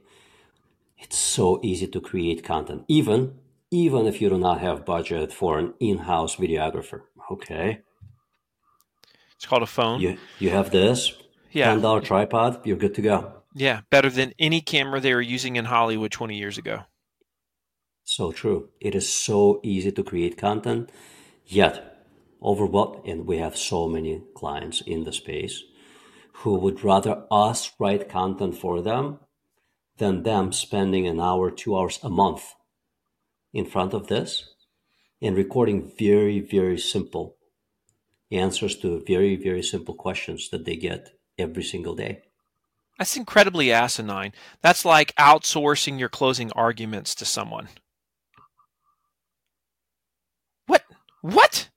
it's 0.99 1.17
so 1.17 1.59
easy 1.63 1.87
to 1.89 2.01
create 2.01 2.45
content. 2.45 2.85
Even 2.89 3.39
even 3.71 4.07
if 4.07 4.21
you 4.21 4.29
do 4.29 4.39
not 4.39 4.61
have 4.61 4.85
budget 4.85 5.33
for 5.33 5.59
an 5.59 5.75
in-house 5.81 6.37
videographer. 6.37 7.03
Okay. 7.31 7.81
It's 9.37 9.47
called 9.47 9.63
a 9.63 9.67
phone. 9.67 10.01
You 10.01 10.19
you 10.39 10.51
have 10.51 10.71
this. 10.71 11.13
Yeah. 11.53 11.71
Ten 11.71 11.81
dollar 11.81 12.01
tripod. 12.01 12.67
You're 12.67 12.77
good 12.77 12.95
to 12.95 13.03
go. 13.03 13.33
Yeah, 13.55 13.81
better 13.91 14.11
than 14.11 14.33
any 14.39 14.61
camera 14.61 15.01
they 15.01 15.15
were 15.15 15.21
using 15.21 15.57
in 15.57 15.65
Hollywood 15.65 16.13
20 16.13 16.37
years 16.37 16.57
ago. 16.59 16.85
So 18.05 18.31
true. 18.31 18.69
It 18.81 18.95
is 18.95 19.13
so 19.13 19.61
easy 19.65 19.91
to 19.93 20.05
create 20.05 20.37
content, 20.37 20.91
yet 21.47 22.05
overwhelmed, 22.43 23.07
and 23.07 23.27
we 23.27 23.39
have 23.39 23.57
so 23.57 23.89
many 23.89 24.23
clients 24.37 24.83
in 24.83 25.05
the 25.05 25.13
space 25.13 25.65
who 26.33 26.55
would 26.55 26.85
rather 26.85 27.25
us 27.31 27.73
write 27.79 28.09
content 28.09 28.57
for 28.57 28.81
them 28.81 29.19
than 29.99 30.23
them 30.23 30.53
spending 30.53 31.07
an 31.07 31.21
hour, 31.21 31.51
two 31.51 31.77
hours 31.77 31.99
a 32.03 32.09
month 32.09 32.55
in 33.53 33.65
front 33.65 33.95
of 33.95 34.07
this 34.07 34.55
and 35.23 35.37
recording 35.37 35.93
very, 35.99 36.41
very 36.41 36.79
simple 36.79 37.37
answers 38.31 38.77
to 38.77 39.03
very, 39.07 39.37
very 39.37 39.63
simple 39.63 39.95
questions 39.95 40.49
that 40.51 40.65
they 40.65 40.77
get 40.77 41.11
every 41.39 41.63
single 41.63 41.95
day. 41.95 42.23
That's 42.99 43.17
incredibly 43.17 43.73
asinine. 43.73 44.33
That's 44.61 44.85
like 44.85 45.15
outsourcing 45.17 45.99
your 45.99 46.11
closing 46.11 46.53
arguments 46.53 47.15
to 47.17 47.25
someone. 47.25 47.69
What? 50.67 50.83
What? 51.23 51.71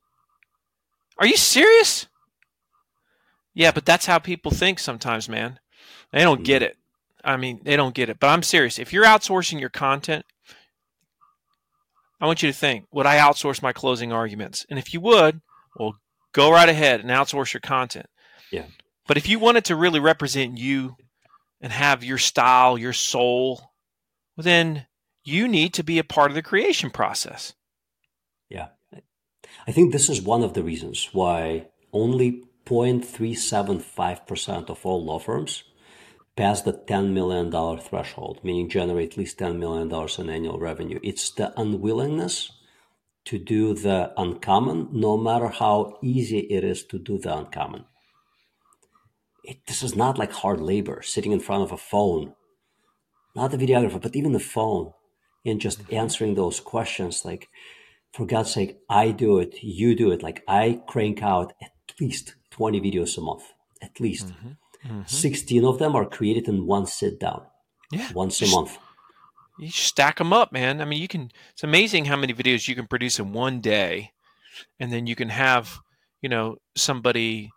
Are 1.18 1.26
you 1.26 1.36
serious? 1.36 2.06
Yeah, 3.54 3.72
but 3.72 3.86
that's 3.86 4.06
how 4.06 4.18
people 4.18 4.50
think 4.50 4.78
sometimes, 4.78 5.28
man. 5.28 5.60
They 6.12 6.20
don't 6.20 6.44
get 6.44 6.62
it. 6.62 6.76
I 7.24 7.36
mean, 7.36 7.60
they 7.64 7.76
don't 7.76 7.94
get 7.94 8.10
it. 8.10 8.20
But 8.20 8.28
I'm 8.28 8.42
serious. 8.42 8.78
If 8.78 8.92
you're 8.92 9.04
outsourcing 9.04 9.60
your 9.60 9.70
content, 9.70 10.26
I 12.20 12.26
want 12.26 12.42
you 12.42 12.50
to 12.50 12.56
think, 12.56 12.86
would 12.92 13.06
I 13.06 13.18
outsource 13.18 13.62
my 13.62 13.72
closing 13.72 14.12
arguments? 14.12 14.64
And 14.70 14.78
if 14.78 14.94
you 14.94 15.00
would, 15.00 15.40
well, 15.76 15.96
go 16.32 16.52
right 16.52 16.68
ahead 16.68 17.00
and 17.00 17.10
outsource 17.10 17.52
your 17.52 17.60
content. 17.60 18.06
Yeah. 18.50 18.66
But 19.06 19.16
if 19.16 19.28
you 19.28 19.38
wanted 19.38 19.64
to 19.66 19.76
really 19.76 20.00
represent 20.00 20.58
you 20.58 20.96
and 21.60 21.72
have 21.72 22.02
your 22.04 22.18
style, 22.18 22.78
your 22.78 22.92
soul, 22.92 23.72
well, 24.36 24.44
then 24.44 24.86
you 25.24 25.48
need 25.48 25.74
to 25.74 25.82
be 25.82 25.98
a 25.98 26.04
part 26.04 26.30
of 26.30 26.34
the 26.34 26.42
creation 26.42 26.90
process. 26.90 27.54
Yeah. 28.48 28.68
I 29.66 29.72
think 29.72 29.92
this 29.92 30.08
is 30.08 30.22
one 30.22 30.42
of 30.42 30.54
the 30.54 30.62
reasons 30.62 31.10
why 31.12 31.66
only 31.92 32.44
0.375% 32.66 34.70
of 34.70 34.86
all 34.86 35.04
law 35.04 35.18
firms 35.18 35.64
pass 36.36 36.62
the 36.62 36.72
$10 36.72 37.12
million 37.12 37.50
threshold, 37.78 38.40
meaning 38.42 38.68
generate 38.68 39.12
at 39.12 39.18
least 39.18 39.38
$10 39.38 39.58
million 39.58 39.90
in 40.18 40.30
annual 40.30 40.58
revenue. 40.58 40.98
It's 41.02 41.30
the 41.30 41.58
unwillingness 41.58 42.50
to 43.26 43.38
do 43.38 43.74
the 43.74 44.12
uncommon, 44.16 44.88
no 44.92 45.16
matter 45.16 45.48
how 45.48 45.98
easy 46.02 46.40
it 46.40 46.64
is 46.64 46.84
to 46.84 46.98
do 46.98 47.18
the 47.18 47.36
uncommon 47.36 47.84
it, 49.44 49.66
this 49.66 49.82
is 49.82 49.94
not 49.94 50.18
like 50.18 50.32
hard 50.32 50.60
labor 50.60 51.02
sitting 51.02 51.32
in 51.32 51.40
front 51.40 51.62
of 51.62 51.72
a 51.72 51.76
phone 51.76 52.34
not 53.36 53.50
the 53.50 53.58
videographer 53.58 54.00
but 54.00 54.16
even 54.16 54.32
the 54.32 54.40
phone 54.40 54.92
and 55.44 55.60
just 55.60 55.80
answering 55.92 56.34
those 56.34 56.60
questions 56.60 57.24
like 57.24 57.48
for 58.12 58.26
god's 58.26 58.52
sake 58.52 58.78
i 58.88 59.10
do 59.10 59.38
it 59.38 59.62
you 59.62 59.94
do 59.94 60.10
it 60.10 60.22
like 60.22 60.42
i 60.48 60.80
crank 60.86 61.22
out 61.22 61.52
at 61.62 61.72
least 62.00 62.34
20 62.50 62.80
videos 62.80 63.18
a 63.18 63.20
month 63.20 63.52
at 63.82 64.00
least 64.00 64.28
mm-hmm. 64.28 64.52
Mm-hmm. 64.84 65.02
16 65.06 65.64
of 65.64 65.78
them 65.78 65.96
are 65.96 66.04
created 66.04 66.48
in 66.48 66.66
one 66.66 66.86
sit 66.86 67.18
down 67.18 67.42
yeah 67.90 68.12
once 68.12 68.42
a 68.42 68.48
month 68.48 68.78
you 69.58 69.70
stack 69.70 70.18
them 70.18 70.32
up 70.32 70.52
man 70.52 70.80
i 70.80 70.84
mean 70.84 71.00
you 71.00 71.08
can 71.08 71.30
it's 71.52 71.64
amazing 71.64 72.04
how 72.04 72.16
many 72.16 72.34
videos 72.34 72.68
you 72.68 72.74
can 72.74 72.86
produce 72.86 73.18
in 73.18 73.32
one 73.32 73.60
day 73.60 74.10
and 74.78 74.92
then 74.92 75.06
you 75.06 75.16
can 75.16 75.30
have 75.30 75.78
you 76.20 76.28
know 76.28 76.56
somebody 76.76 77.50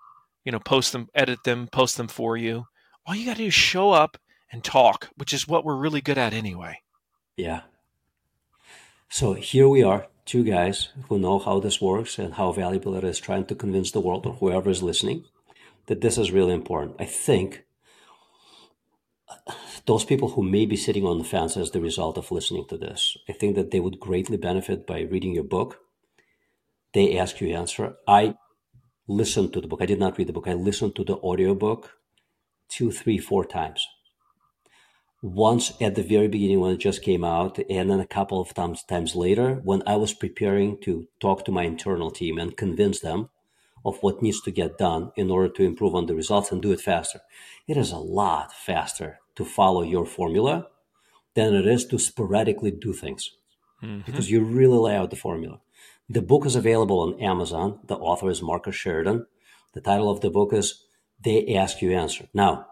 you 0.48 0.52
know, 0.54 0.62
post 0.62 0.94
them, 0.94 1.10
edit 1.14 1.44
them, 1.44 1.68
post 1.68 1.98
them 1.98 2.08
for 2.08 2.38
you. 2.38 2.68
All 3.06 3.14
you 3.14 3.26
got 3.26 3.34
to 3.34 3.44
do 3.44 3.48
is 3.48 3.54
show 3.54 3.92
up 3.92 4.18
and 4.50 4.64
talk, 4.64 5.10
which 5.18 5.34
is 5.34 5.46
what 5.46 5.66
we're 5.66 5.76
really 5.76 6.00
good 6.00 6.18
at 6.18 6.32
anyway. 6.32 6.80
Yeah. 7.36 7.64
So 9.10 9.34
here 9.34 9.68
we 9.68 9.84
are, 9.84 10.08
two 10.24 10.46
guys 10.46 10.88
who 11.10 11.20
know 11.20 11.38
how 11.38 11.60
this 11.60 11.82
works 11.82 12.18
and 12.18 12.36
how 12.36 12.54
valuable 12.54 12.96
it 12.96 13.04
is 13.04 13.20
trying 13.20 13.44
to 13.48 13.56
convince 13.56 13.92
the 13.92 14.00
world 14.00 14.26
or 14.26 14.36
whoever 14.36 14.70
is 14.70 14.82
listening 14.82 15.26
that 15.88 16.02
this 16.02 16.18
is 16.18 16.32
really 16.32 16.54
important. 16.54 16.96
I 17.00 17.06
think 17.06 17.64
those 19.86 20.06
people 20.06 20.30
who 20.30 20.44
may 20.44 20.66
be 20.66 20.76
sitting 20.76 21.06
on 21.06 21.18
the 21.18 21.24
fence 21.24 21.58
as 21.58 21.72
the 21.72 21.82
result 21.82 22.18
of 22.18 22.32
listening 22.32 22.66
to 22.70 22.78
this, 22.78 23.18
I 23.28 23.34
think 23.34 23.56
that 23.56 23.72
they 23.72 23.80
would 23.80 24.00
greatly 24.00 24.38
benefit 24.38 24.86
by 24.86 25.02
reading 25.02 25.34
your 25.34 25.44
book. 25.44 25.80
They 26.94 27.18
ask 27.18 27.42
you 27.42 27.56
answer. 27.56 27.96
I 28.08 28.36
listened 29.08 29.54
to 29.54 29.62
the 29.62 29.68
book. 29.68 29.82
I 29.82 29.86
did 29.86 30.00
not 30.00 30.18
read 30.18 30.28
the 30.28 30.34
book. 30.34 30.48
I 30.48 30.54
listened 30.54 30.96
to 30.96 31.04
the 31.04 31.16
audiobook 31.18 31.92
two, 32.70 32.92
three, 32.92 33.18
four 33.18 33.46
times. 33.46 33.88
Once 35.22 35.74
at 35.82 35.96
the 35.96 36.04
very 36.04 36.28
beginning 36.28 36.60
when 36.60 36.74
it 36.74 36.78
just 36.78 37.02
came 37.02 37.24
out, 37.24 37.58
and 37.70 37.90
then 37.90 38.00
a 38.00 38.06
couple 38.06 38.40
of 38.40 38.54
times, 38.54 38.84
times 38.84 39.16
later 39.16 39.56
when 39.64 39.82
I 39.88 39.96
was 39.96 40.14
preparing 40.14 40.80
to 40.82 41.08
talk 41.20 41.44
to 41.46 41.52
my 41.52 41.64
internal 41.64 42.12
team 42.12 42.38
and 42.38 42.56
convince 42.56 43.00
them 43.00 43.30
of 43.88 43.98
what 44.02 44.22
needs 44.22 44.42
to 44.42 44.52
get 44.52 44.78
done 44.78 45.12
in 45.16 45.32
order 45.32 45.48
to 45.48 45.64
improve 45.64 45.96
on 45.96 46.06
the 46.06 46.14
results 46.14 46.52
and 46.52 46.62
do 46.62 46.74
it 46.74 46.82
faster. 46.82 47.22
It 47.68 47.78
is 47.78 47.92
a 47.92 47.98
lot 47.98 48.52
faster 48.54 49.20
to 49.38 49.46
follow 49.46 49.82
your 49.82 50.06
formula 50.06 50.68
than 51.36 51.56
it 51.56 51.66
is 51.66 51.86
to 51.86 51.98
sporadically 51.98 52.72
do 52.72 52.92
things 52.92 53.32
mm-hmm. 53.82 54.02
because 54.06 54.30
you 54.30 54.44
really 54.44 54.78
lay 54.78 54.96
out 54.96 55.10
the 55.10 55.16
formula. 55.16 55.62
The 56.10 56.22
book 56.22 56.46
is 56.46 56.56
available 56.56 57.00
on 57.00 57.22
Amazon. 57.22 57.80
The 57.86 57.96
author 57.96 58.30
is 58.30 58.42
Marcus 58.42 58.76
Sheridan. 58.76 59.26
The 59.74 59.82
title 59.82 60.12
of 60.12 60.22
the 60.22 60.30
book 60.30 60.52
is 60.54 60.84
They 61.24 61.56
Ask 61.56 61.82
You 61.82 61.92
Answer. 61.94 62.28
Now, 62.34 62.68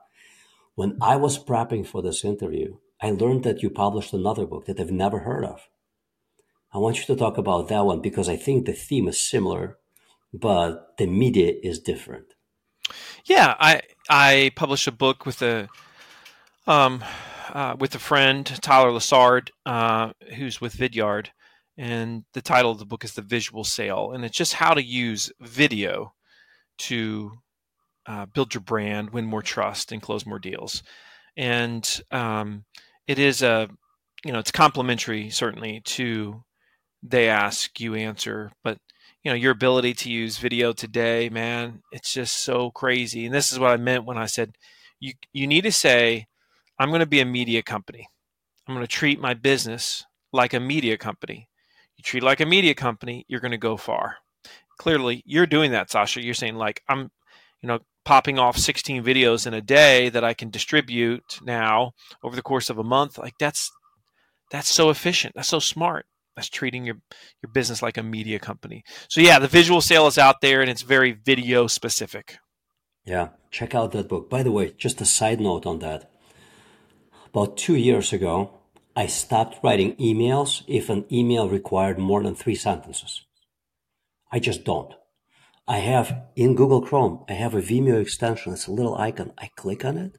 when 0.75 0.97
I 1.01 1.15
was 1.15 1.41
prepping 1.41 1.87
for 1.87 2.01
this 2.01 2.25
interview, 2.25 2.77
I 3.01 3.11
learned 3.11 3.43
that 3.43 3.61
you 3.63 3.69
published 3.69 4.13
another 4.13 4.45
book 4.45 4.65
that 4.65 4.79
I've 4.79 4.91
never 4.91 5.19
heard 5.19 5.45
of. 5.45 5.69
I 6.73 6.77
want 6.77 6.97
you 6.97 7.05
to 7.05 7.15
talk 7.15 7.37
about 7.37 7.69
that 7.69 7.85
one 7.85 8.01
because 8.01 8.27
I 8.27 8.35
think 8.35 8.65
the 8.65 8.73
theme 8.73 9.07
is 9.07 9.19
similar, 9.19 9.77
but 10.39 10.97
the 10.97 11.07
media 11.07 11.53
is 11.63 11.79
different. 11.79 12.25
Yeah, 13.25 13.55
I 13.59 13.81
I 14.09 14.51
published 14.55 14.87
a 14.87 14.91
book 14.91 15.25
with 15.25 15.41
a 15.41 15.67
um 16.67 17.03
uh, 17.53 17.75
with 17.79 17.95
a 17.95 17.99
friend 17.99 18.45
Tyler 18.61 18.91
Lessard, 18.91 19.49
uh, 19.65 20.11
who's 20.35 20.59
with 20.59 20.75
Vidyard, 20.75 21.27
and 21.77 22.23
the 22.33 22.41
title 22.41 22.71
of 22.71 22.79
the 22.79 22.85
book 22.85 23.03
is 23.03 23.13
The 23.13 23.21
Visual 23.21 23.63
Sale. 23.63 24.11
And 24.13 24.25
it's 24.25 24.37
just 24.37 24.53
how 24.53 24.73
to 24.73 24.83
use 24.83 25.31
video 25.39 26.13
to 26.79 27.31
uh, 28.05 28.25
build 28.25 28.53
your 28.53 28.61
brand, 28.61 29.11
win 29.11 29.25
more 29.25 29.41
trust, 29.41 29.91
and 29.91 30.01
close 30.01 30.25
more 30.25 30.39
deals. 30.39 30.83
And 31.37 32.01
um, 32.11 32.65
it 33.07 33.19
is 33.19 33.41
a, 33.41 33.69
you 34.23 34.31
know, 34.31 34.39
it's 34.39 34.51
complementary 34.51 35.29
certainly 35.29 35.81
to 35.85 36.43
they 37.03 37.29
ask, 37.29 37.79
you 37.79 37.95
answer, 37.95 38.51
but 38.63 38.79
you 39.25 39.31
know, 39.31 39.35
your 39.35 39.51
ability 39.51 39.93
to 39.95 40.09
use 40.09 40.37
video 40.37 40.71
today, 40.71 41.27
man, 41.27 41.81
it's 41.91 42.13
just 42.13 42.45
so 42.45 42.71
crazy. 42.71 43.25
And 43.25 43.35
this 43.35 43.51
is 43.51 43.59
what 43.59 43.71
I 43.71 43.77
meant 43.77 44.05
when 44.05 44.17
I 44.17 44.27
said 44.27 44.55
you 45.01 45.11
you 45.33 45.47
need 45.47 45.65
to 45.65 45.71
say, 45.73 46.27
I'm 46.79 46.89
going 46.89 47.01
to 47.01 47.05
be 47.05 47.19
a 47.19 47.25
media 47.25 47.61
company. 47.61 48.07
I'm 48.65 48.73
going 48.73 48.85
to 48.85 48.91
treat 48.91 49.19
my 49.19 49.33
business 49.33 50.05
like 50.31 50.53
a 50.53 50.59
media 50.61 50.97
company 50.97 51.49
you 51.97 52.03
treat 52.03 52.23
like 52.23 52.39
a 52.39 52.45
media 52.45 52.73
company, 52.73 53.25
you're 53.27 53.39
going 53.39 53.51
to 53.51 53.57
go 53.57 53.77
far. 53.77 54.17
Clearly, 54.77 55.23
you're 55.25 55.45
doing 55.45 55.71
that, 55.71 55.89
Sasha. 55.89 56.23
You're 56.23 56.33
saying 56.33 56.55
like 56.55 56.83
I'm, 56.89 57.11
you 57.61 57.67
know, 57.67 57.79
popping 58.03 58.37
off 58.37 58.57
16 58.57 59.03
videos 59.03 59.47
in 59.47 59.53
a 59.53 59.61
day 59.61 60.09
that 60.09 60.23
I 60.23 60.33
can 60.33 60.49
distribute 60.49 61.39
now 61.41 61.93
over 62.23 62.35
the 62.35 62.41
course 62.41 62.69
of 62.69 62.77
a 62.77 62.83
month. 62.83 63.17
Like 63.17 63.35
that's 63.39 63.71
that's 64.51 64.67
so 64.67 64.89
efficient. 64.89 65.35
That's 65.35 65.47
so 65.47 65.59
smart. 65.59 66.05
That's 66.35 66.49
treating 66.49 66.85
your 66.85 66.97
your 67.41 67.51
business 67.53 67.81
like 67.81 67.97
a 67.97 68.03
media 68.03 68.39
company. 68.39 68.83
So 69.09 69.21
yeah, 69.21 69.39
the 69.39 69.47
visual 69.47 69.81
sale 69.81 70.07
is 70.07 70.17
out 70.17 70.41
there 70.41 70.61
and 70.61 70.69
it's 70.69 70.81
very 70.81 71.11
video 71.11 71.67
specific. 71.67 72.37
Yeah, 73.05 73.29
check 73.51 73.75
out 73.75 73.91
that 73.91 74.09
book. 74.09 74.29
By 74.29 74.43
the 74.43 74.51
way, 74.51 74.73
just 74.77 75.01
a 75.01 75.05
side 75.05 75.39
note 75.39 75.65
on 75.65 75.79
that. 75.79 76.11
About 77.27 77.57
2 77.57 77.75
years 77.75 78.13
ago, 78.13 78.51
I 78.95 79.07
stopped 79.07 79.59
writing 79.63 79.95
emails 79.97 80.63
if 80.67 80.89
an 80.89 81.05
email 81.11 81.49
required 81.49 81.99
more 81.99 82.23
than 82.23 82.33
three 82.33 82.55
sentences. 82.55 83.25
I 84.31 84.39
just 84.39 84.63
don't. 84.63 84.93
I 85.67 85.79
have 85.79 86.23
in 86.35 86.55
Google 86.55 86.81
Chrome, 86.81 87.25
I 87.27 87.33
have 87.33 87.53
a 87.55 87.61
Vimeo 87.61 87.99
extension. 87.99 88.53
It's 88.53 88.67
a 88.67 88.71
little 88.71 88.95
icon. 88.95 89.33
I 89.37 89.49
click 89.55 89.83
on 89.83 89.97
it 89.97 90.17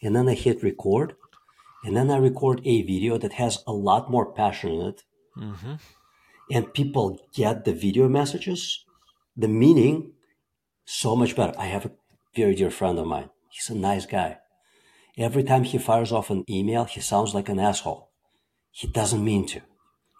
and 0.00 0.14
then 0.14 0.28
I 0.28 0.34
hit 0.34 0.62
record 0.62 1.16
and 1.84 1.96
then 1.96 2.10
I 2.10 2.16
record 2.16 2.60
a 2.64 2.82
video 2.82 3.18
that 3.18 3.34
has 3.34 3.62
a 3.66 3.72
lot 3.72 4.10
more 4.10 4.32
passion 4.32 4.70
in 4.70 4.86
it. 4.86 5.02
Mm-hmm. 5.36 5.74
And 6.50 6.74
people 6.74 7.18
get 7.34 7.64
the 7.64 7.72
video 7.72 8.08
messages, 8.08 8.84
the 9.36 9.48
meaning 9.48 10.12
so 10.84 11.16
much 11.16 11.34
better. 11.34 11.58
I 11.58 11.66
have 11.66 11.86
a 11.86 11.92
very 12.36 12.54
dear 12.54 12.70
friend 12.70 12.98
of 12.98 13.06
mine. 13.06 13.30
He's 13.50 13.70
a 13.70 13.74
nice 13.74 14.06
guy. 14.06 14.38
Every 15.16 15.44
time 15.44 15.64
he 15.64 15.78
fires 15.78 16.12
off 16.12 16.30
an 16.30 16.44
email, 16.50 16.84
he 16.84 17.00
sounds 17.00 17.34
like 17.34 17.48
an 17.48 17.60
asshole. 17.60 18.10
He 18.70 18.88
doesn't 18.88 19.24
mean 19.24 19.46
to. 19.46 19.60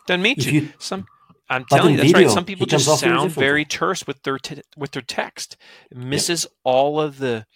Doesn't 0.06 0.22
mean 0.22 0.36
if 0.38 0.44
to. 0.44 0.52
You, 0.52 0.68
Some 0.78 1.06
I'm 1.50 1.64
telling 1.66 1.92
you, 1.92 1.96
that's 1.98 2.12
video, 2.12 2.28
right. 2.28 2.34
Some 2.34 2.44
people 2.44 2.66
just 2.66 3.00
sound 3.00 3.30
very 3.30 3.64
terse 3.64 4.06
with 4.06 4.22
their 4.22 4.38
t- 4.38 4.62
with 4.76 4.92
their 4.92 5.02
text. 5.02 5.56
It 5.90 5.98
misses 5.98 6.44
yep. 6.44 6.52
all 6.64 7.00
of 7.00 7.18
the 7.18 7.46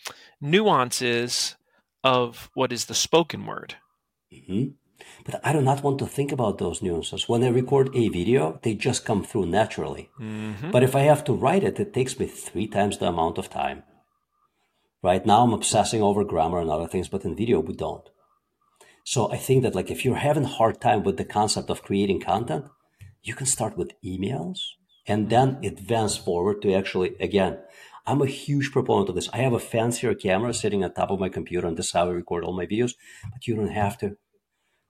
nuances 0.41 1.57
of 2.05 2.51
what 2.55 2.73
is 2.73 2.87
the 2.87 2.95
spoken 2.95 3.47
word. 3.47 3.77
Mm-hmm. 4.33 4.69
But 5.29 5.43
I 5.45 5.53
do 5.53 5.61
not 5.61 5.83
want 5.83 5.99
to 5.99 6.07
think 6.07 6.33
about 6.33 6.57
those 6.57 6.81
nuances. 6.81 7.29
When 7.29 7.45
I 7.45 7.49
record 7.49 7.95
a 7.95 8.09
video, 8.09 8.59
they 8.63 8.75
just 8.75 9.05
come 9.05 9.23
through 9.23 9.45
naturally. 9.45 10.09
Mm-hmm. 10.19 10.71
But 10.71 10.83
if 10.83 10.97
I 10.97 11.01
have 11.01 11.23
to 11.25 11.35
write 11.35 11.65
it, 11.65 11.79
it 11.79 11.93
takes 11.93 12.19
me 12.19 12.27
three 12.27 12.67
times 12.67 12.97
the 12.97 13.09
amount 13.09 13.37
of 13.37 13.51
time. 13.51 13.83
Right 15.03 15.27
now, 15.27 15.43
I'm 15.43 15.53
obsessing 15.53 16.03
over 16.03 16.25
grammar 16.25 16.61
and 16.61 16.71
other 16.71 16.89
things, 16.89 17.09
but 17.09 17.27
in 17.27 17.37
video, 17.37 17.61
we 17.61 17.75
don't. 17.75 18.09
So 19.05 19.31
I 19.31 19.37
think 19.37 19.65
that 19.65 19.75
like 19.75 19.91
if 19.91 20.03
you're 20.03 20.17
having 20.17 20.45
a 20.45 20.55
hard 20.59 20.81
time 20.81 21.03
with 21.03 21.19
the 21.19 21.27
concept 21.27 21.69
of 21.69 21.83
creating 21.83 22.23
content, 22.23 22.65
you 23.23 23.35
can 23.35 23.47
start 23.47 23.77
with 23.77 24.01
emails 24.03 24.61
and 25.07 25.29
then 25.29 25.59
advance 25.63 26.17
forward 26.17 26.63
to 26.63 26.73
actually 26.73 27.17
again, 27.21 27.59
I'm 28.07 28.23
a 28.23 28.27
huge 28.27 28.73
proponent 28.73 29.11
of 29.11 29.15
this. 29.15 29.29
I 29.35 29.39
have 29.39 29.53
a 29.53 29.59
fancier 29.59 30.15
camera 30.15 30.55
sitting 30.55 30.83
on 30.83 30.95
top 30.95 31.11
of 31.11 31.21
my 31.21 31.29
computer, 31.29 31.67
and 31.67 31.77
this 31.77 31.89
is 31.89 31.93
how 31.93 32.07
I 32.07 32.13
record 32.13 32.43
all 32.43 32.57
my 32.57 32.65
videos. 32.65 32.95
But 33.31 33.47
you 33.47 33.55
don't 33.55 33.69
have 33.69 33.99
to. 33.99 34.17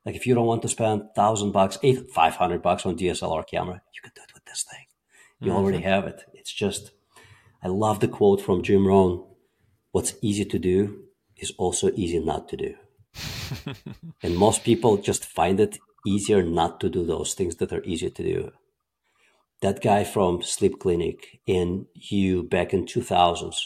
Like 0.05 0.17
if 0.17 0.27
you 0.27 0.35
don't 0.35 0.47
want 0.47 0.63
to 0.63 0.69
spend 0.69 1.03
thousand 1.15 1.53
bucks, 1.53 1.79
eight, 1.83 2.11
five 2.11 2.37
hundred 2.37 2.63
bucks 2.63 2.87
on 2.87 2.97
DSLR 2.97 3.47
camera, 3.47 3.83
you 3.95 4.01
can 4.03 4.13
do 4.15 4.23
it 4.23 4.35
with 4.35 4.45
this 4.45 4.65
thing. 4.71 4.87
You 5.41 5.49
mm-hmm. 5.49 5.57
already 5.57 5.81
have 5.83 6.05
it. 6.07 6.23
It's 6.35 6.53
just, 6.53 6.93
I 7.63 7.69
love 7.69 8.01
the 8.01 8.09
quote 8.09 8.41
from 8.41 8.63
Jim 8.63 8.87
Rohn. 8.87 9.25
What's 9.93 10.15
easy 10.23 10.45
to 10.45 10.59
do 10.59 11.05
is 11.37 11.53
also 11.59 11.91
easy 11.95 12.19
not 12.19 12.49
to 12.49 12.57
do. 12.57 12.75
and 14.23 14.37
most 14.37 14.65
people 14.65 14.97
just 14.97 15.25
find 15.25 15.61
it 15.61 15.79
easier 16.07 16.43
not 16.43 16.81
to 16.81 16.89
do 16.89 17.05
those 17.05 17.35
things 17.35 17.57
that 17.57 17.73
are 17.73 17.85
easier 17.85 18.11
to 18.11 18.23
do. 18.23 18.51
That 19.61 19.83
guy 19.83 20.05
from 20.05 20.43
Sleep 20.43 20.79
Clinic 20.79 21.41
and 21.47 21.87
you 21.95 22.45
back 22.45 22.73
in 22.73 22.87
2000s, 22.87 23.57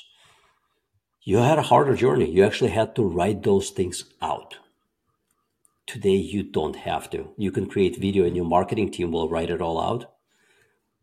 you 1.22 1.38
had 1.38 1.58
a 1.58 1.62
harder 1.62 1.94
journey. 1.94 2.30
You 2.30 2.44
actually 2.44 2.70
had 2.70 2.96
to 2.96 3.04
write 3.04 3.42
those 3.42 3.70
things 3.70 4.04
out. 4.20 4.56
Today, 5.86 6.16
you 6.16 6.42
don't 6.42 6.76
have 6.76 7.10
to. 7.10 7.32
You 7.36 7.50
can 7.50 7.66
create 7.66 7.98
video 7.98 8.24
and 8.24 8.36
your 8.36 8.44
marketing 8.44 8.90
team 8.90 9.12
will 9.12 9.28
write 9.28 9.50
it 9.50 9.60
all 9.60 9.80
out, 9.80 10.06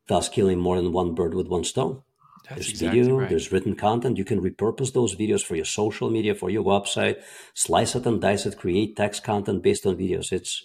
thus 0.07 0.29
killing 0.29 0.59
more 0.59 0.77
than 0.77 0.91
one 0.91 1.13
bird 1.13 1.33
with 1.33 1.47
one 1.47 1.63
stone. 1.63 2.03
That's 2.49 2.55
there's 2.55 2.69
exactly 2.69 3.01
video, 3.01 3.17
right. 3.17 3.29
there's 3.29 3.51
written 3.51 3.75
content. 3.75 4.17
You 4.17 4.25
can 4.25 4.41
repurpose 4.41 4.93
those 4.93 5.15
videos 5.15 5.43
for 5.43 5.55
your 5.55 5.65
social 5.65 6.09
media, 6.09 6.33
for 6.33 6.49
your 6.49 6.63
website, 6.63 7.21
slice 7.53 7.95
it 7.95 8.05
and 8.05 8.21
dice 8.21 8.45
it, 8.45 8.57
create 8.57 8.95
text 8.95 9.23
content 9.23 9.61
based 9.61 9.85
on 9.85 9.97
videos. 9.97 10.31
It's 10.31 10.63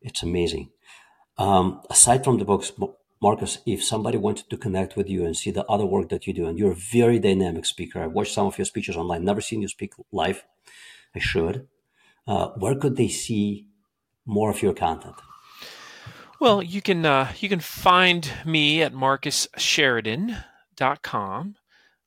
it's 0.00 0.22
amazing. 0.22 0.70
Um, 1.38 1.80
aside 1.88 2.24
from 2.24 2.38
the 2.38 2.44
books, 2.44 2.72
Marcus, 3.20 3.58
if 3.66 3.82
somebody 3.82 4.18
wanted 4.18 4.50
to 4.50 4.56
connect 4.56 4.96
with 4.96 5.08
you 5.08 5.24
and 5.24 5.36
see 5.36 5.50
the 5.50 5.64
other 5.66 5.86
work 5.86 6.08
that 6.10 6.26
you 6.26 6.34
do, 6.34 6.46
and 6.46 6.58
you're 6.58 6.72
a 6.72 6.76
very 6.92 7.18
dynamic 7.18 7.64
speaker, 7.64 8.02
I've 8.02 8.12
watched 8.12 8.34
some 8.34 8.46
of 8.46 8.58
your 8.58 8.64
speeches 8.64 8.96
online, 8.96 9.24
never 9.24 9.40
seen 9.40 9.62
you 9.62 9.68
speak 9.68 9.94
live. 10.12 10.44
I 11.14 11.18
should. 11.18 11.68
Uh, 12.26 12.48
where 12.56 12.74
could 12.74 12.96
they 12.96 13.08
see 13.08 13.68
more 14.24 14.50
of 14.50 14.62
your 14.62 14.74
content? 14.74 15.14
Well, 16.40 16.62
you 16.62 16.80
can 16.82 17.06
uh, 17.06 17.32
you 17.38 17.48
can 17.48 17.60
find 17.60 18.28
me 18.44 18.82
at 18.82 18.92
marcussheridan.com. 18.92 21.54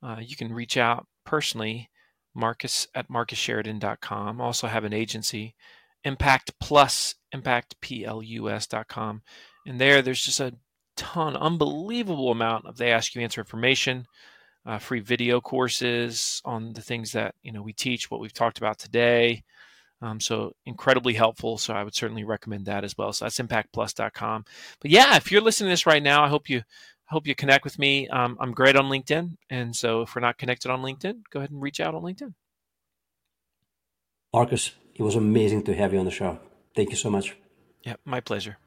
Uh, 0.03 0.17
you 0.21 0.35
can 0.35 0.53
reach 0.53 0.77
out 0.77 1.07
personally, 1.25 1.89
marcus 2.33 2.87
at 2.93 3.09
marcussheridan.com. 3.09 4.41
Also 4.41 4.67
have 4.67 4.83
an 4.83 4.93
agency, 4.93 5.55
Impact 6.03 6.51
Plus, 6.59 7.15
impactplus.com. 7.33 9.21
And 9.65 9.81
there, 9.81 10.01
there's 10.01 10.23
just 10.23 10.39
a 10.39 10.53
ton, 10.95 11.35
unbelievable 11.35 12.31
amount 12.31 12.65
of 12.65 12.77
they 12.77 12.91
ask 12.91 13.15
you 13.15 13.21
answer 13.21 13.41
information, 13.41 14.05
uh, 14.65 14.77
free 14.77 14.99
video 14.99 15.41
courses 15.41 16.41
on 16.45 16.73
the 16.73 16.81
things 16.81 17.11
that 17.13 17.35
you 17.41 17.51
know 17.51 17.61
we 17.61 17.73
teach, 17.73 18.11
what 18.11 18.19
we've 18.19 18.33
talked 18.33 18.57
about 18.57 18.77
today. 18.77 19.43
Um, 20.01 20.19
so 20.19 20.53
incredibly 20.65 21.13
helpful. 21.13 21.57
So 21.57 21.73
I 21.73 21.83
would 21.83 21.95
certainly 21.95 22.23
recommend 22.23 22.65
that 22.65 22.83
as 22.83 22.97
well. 22.97 23.13
So 23.13 23.25
that's 23.25 23.39
impactplus.com. 23.39 24.45
But 24.81 24.91
yeah, 24.91 25.15
if 25.15 25.31
you're 25.31 25.41
listening 25.41 25.69
to 25.69 25.73
this 25.73 25.85
right 25.85 26.03
now, 26.03 26.23
I 26.23 26.27
hope 26.27 26.49
you 26.49 26.59
I 26.59 27.13
hope 27.13 27.27
you 27.27 27.35
connect 27.35 27.63
with 27.63 27.77
me. 27.77 28.07
Um, 28.07 28.35
I'm 28.39 28.51
great 28.51 28.75
on 28.75 28.85
LinkedIn, 28.85 29.37
and 29.51 29.75
so 29.75 30.01
if 30.01 30.15
we're 30.15 30.21
not 30.21 30.39
connected 30.39 30.71
on 30.71 30.81
LinkedIn, 30.81 31.21
go 31.29 31.39
ahead 31.39 31.51
and 31.51 31.61
reach 31.61 31.79
out 31.79 31.93
on 31.93 32.01
LinkedIn. 32.01 32.33
Marcus, 34.33 34.71
it 34.95 35.03
was 35.03 35.15
amazing 35.15 35.63
to 35.63 35.75
have 35.75 35.93
you 35.93 35.99
on 35.99 36.05
the 36.05 36.11
show. 36.11 36.39
Thank 36.75 36.89
you 36.89 36.95
so 36.95 37.11
much. 37.11 37.37
Yeah, 37.83 37.95
my 38.05 38.21
pleasure. 38.21 38.57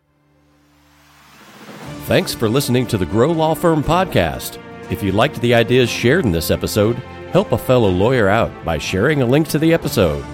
Thanks 2.07 2.33
for 2.33 2.49
listening 2.49 2.87
to 2.87 2.97
the 2.97 3.07
Grow 3.07 3.33
Law 3.33 3.55
Firm 3.55 3.83
podcast. 3.83 4.59
If 4.91 5.03
you 5.03 5.11
liked 5.11 5.41
the 5.41 5.53
ideas 5.53 5.91
shared 5.91 6.25
in 6.25 6.33
this 6.33 6.51
episode, 6.51 6.95
help 7.33 7.51
a 7.51 7.59
fellow 7.59 7.91
lawyer 7.91 8.29
out 8.29 8.65
by 8.65 8.79
sharing 8.79 9.21
a 9.21 9.27
link 9.27 9.49
to 9.49 9.59
the 9.59 9.75
episode. 9.75 10.25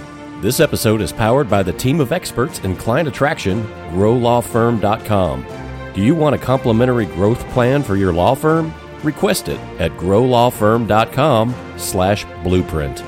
This 0.44 0.60
episode 0.60 1.00
is 1.00 1.10
powered 1.10 1.48
by 1.48 1.62
the 1.62 1.72
team 1.72 2.00
of 2.00 2.12
experts 2.12 2.58
in 2.58 2.76
client 2.76 3.08
attraction, 3.08 3.64
growlawfirm.com. 3.92 5.46
Do 5.94 6.02
you 6.02 6.14
want 6.14 6.34
a 6.34 6.38
complimentary 6.38 7.06
growth 7.06 7.42
plan 7.48 7.82
for 7.82 7.96
your 7.96 8.12
law 8.12 8.34
firm? 8.34 8.70
Request 9.02 9.48
it 9.48 9.58
at 9.80 9.90
growlawfirm.com 9.92 11.54
slash 11.78 12.26
blueprint. 12.42 13.02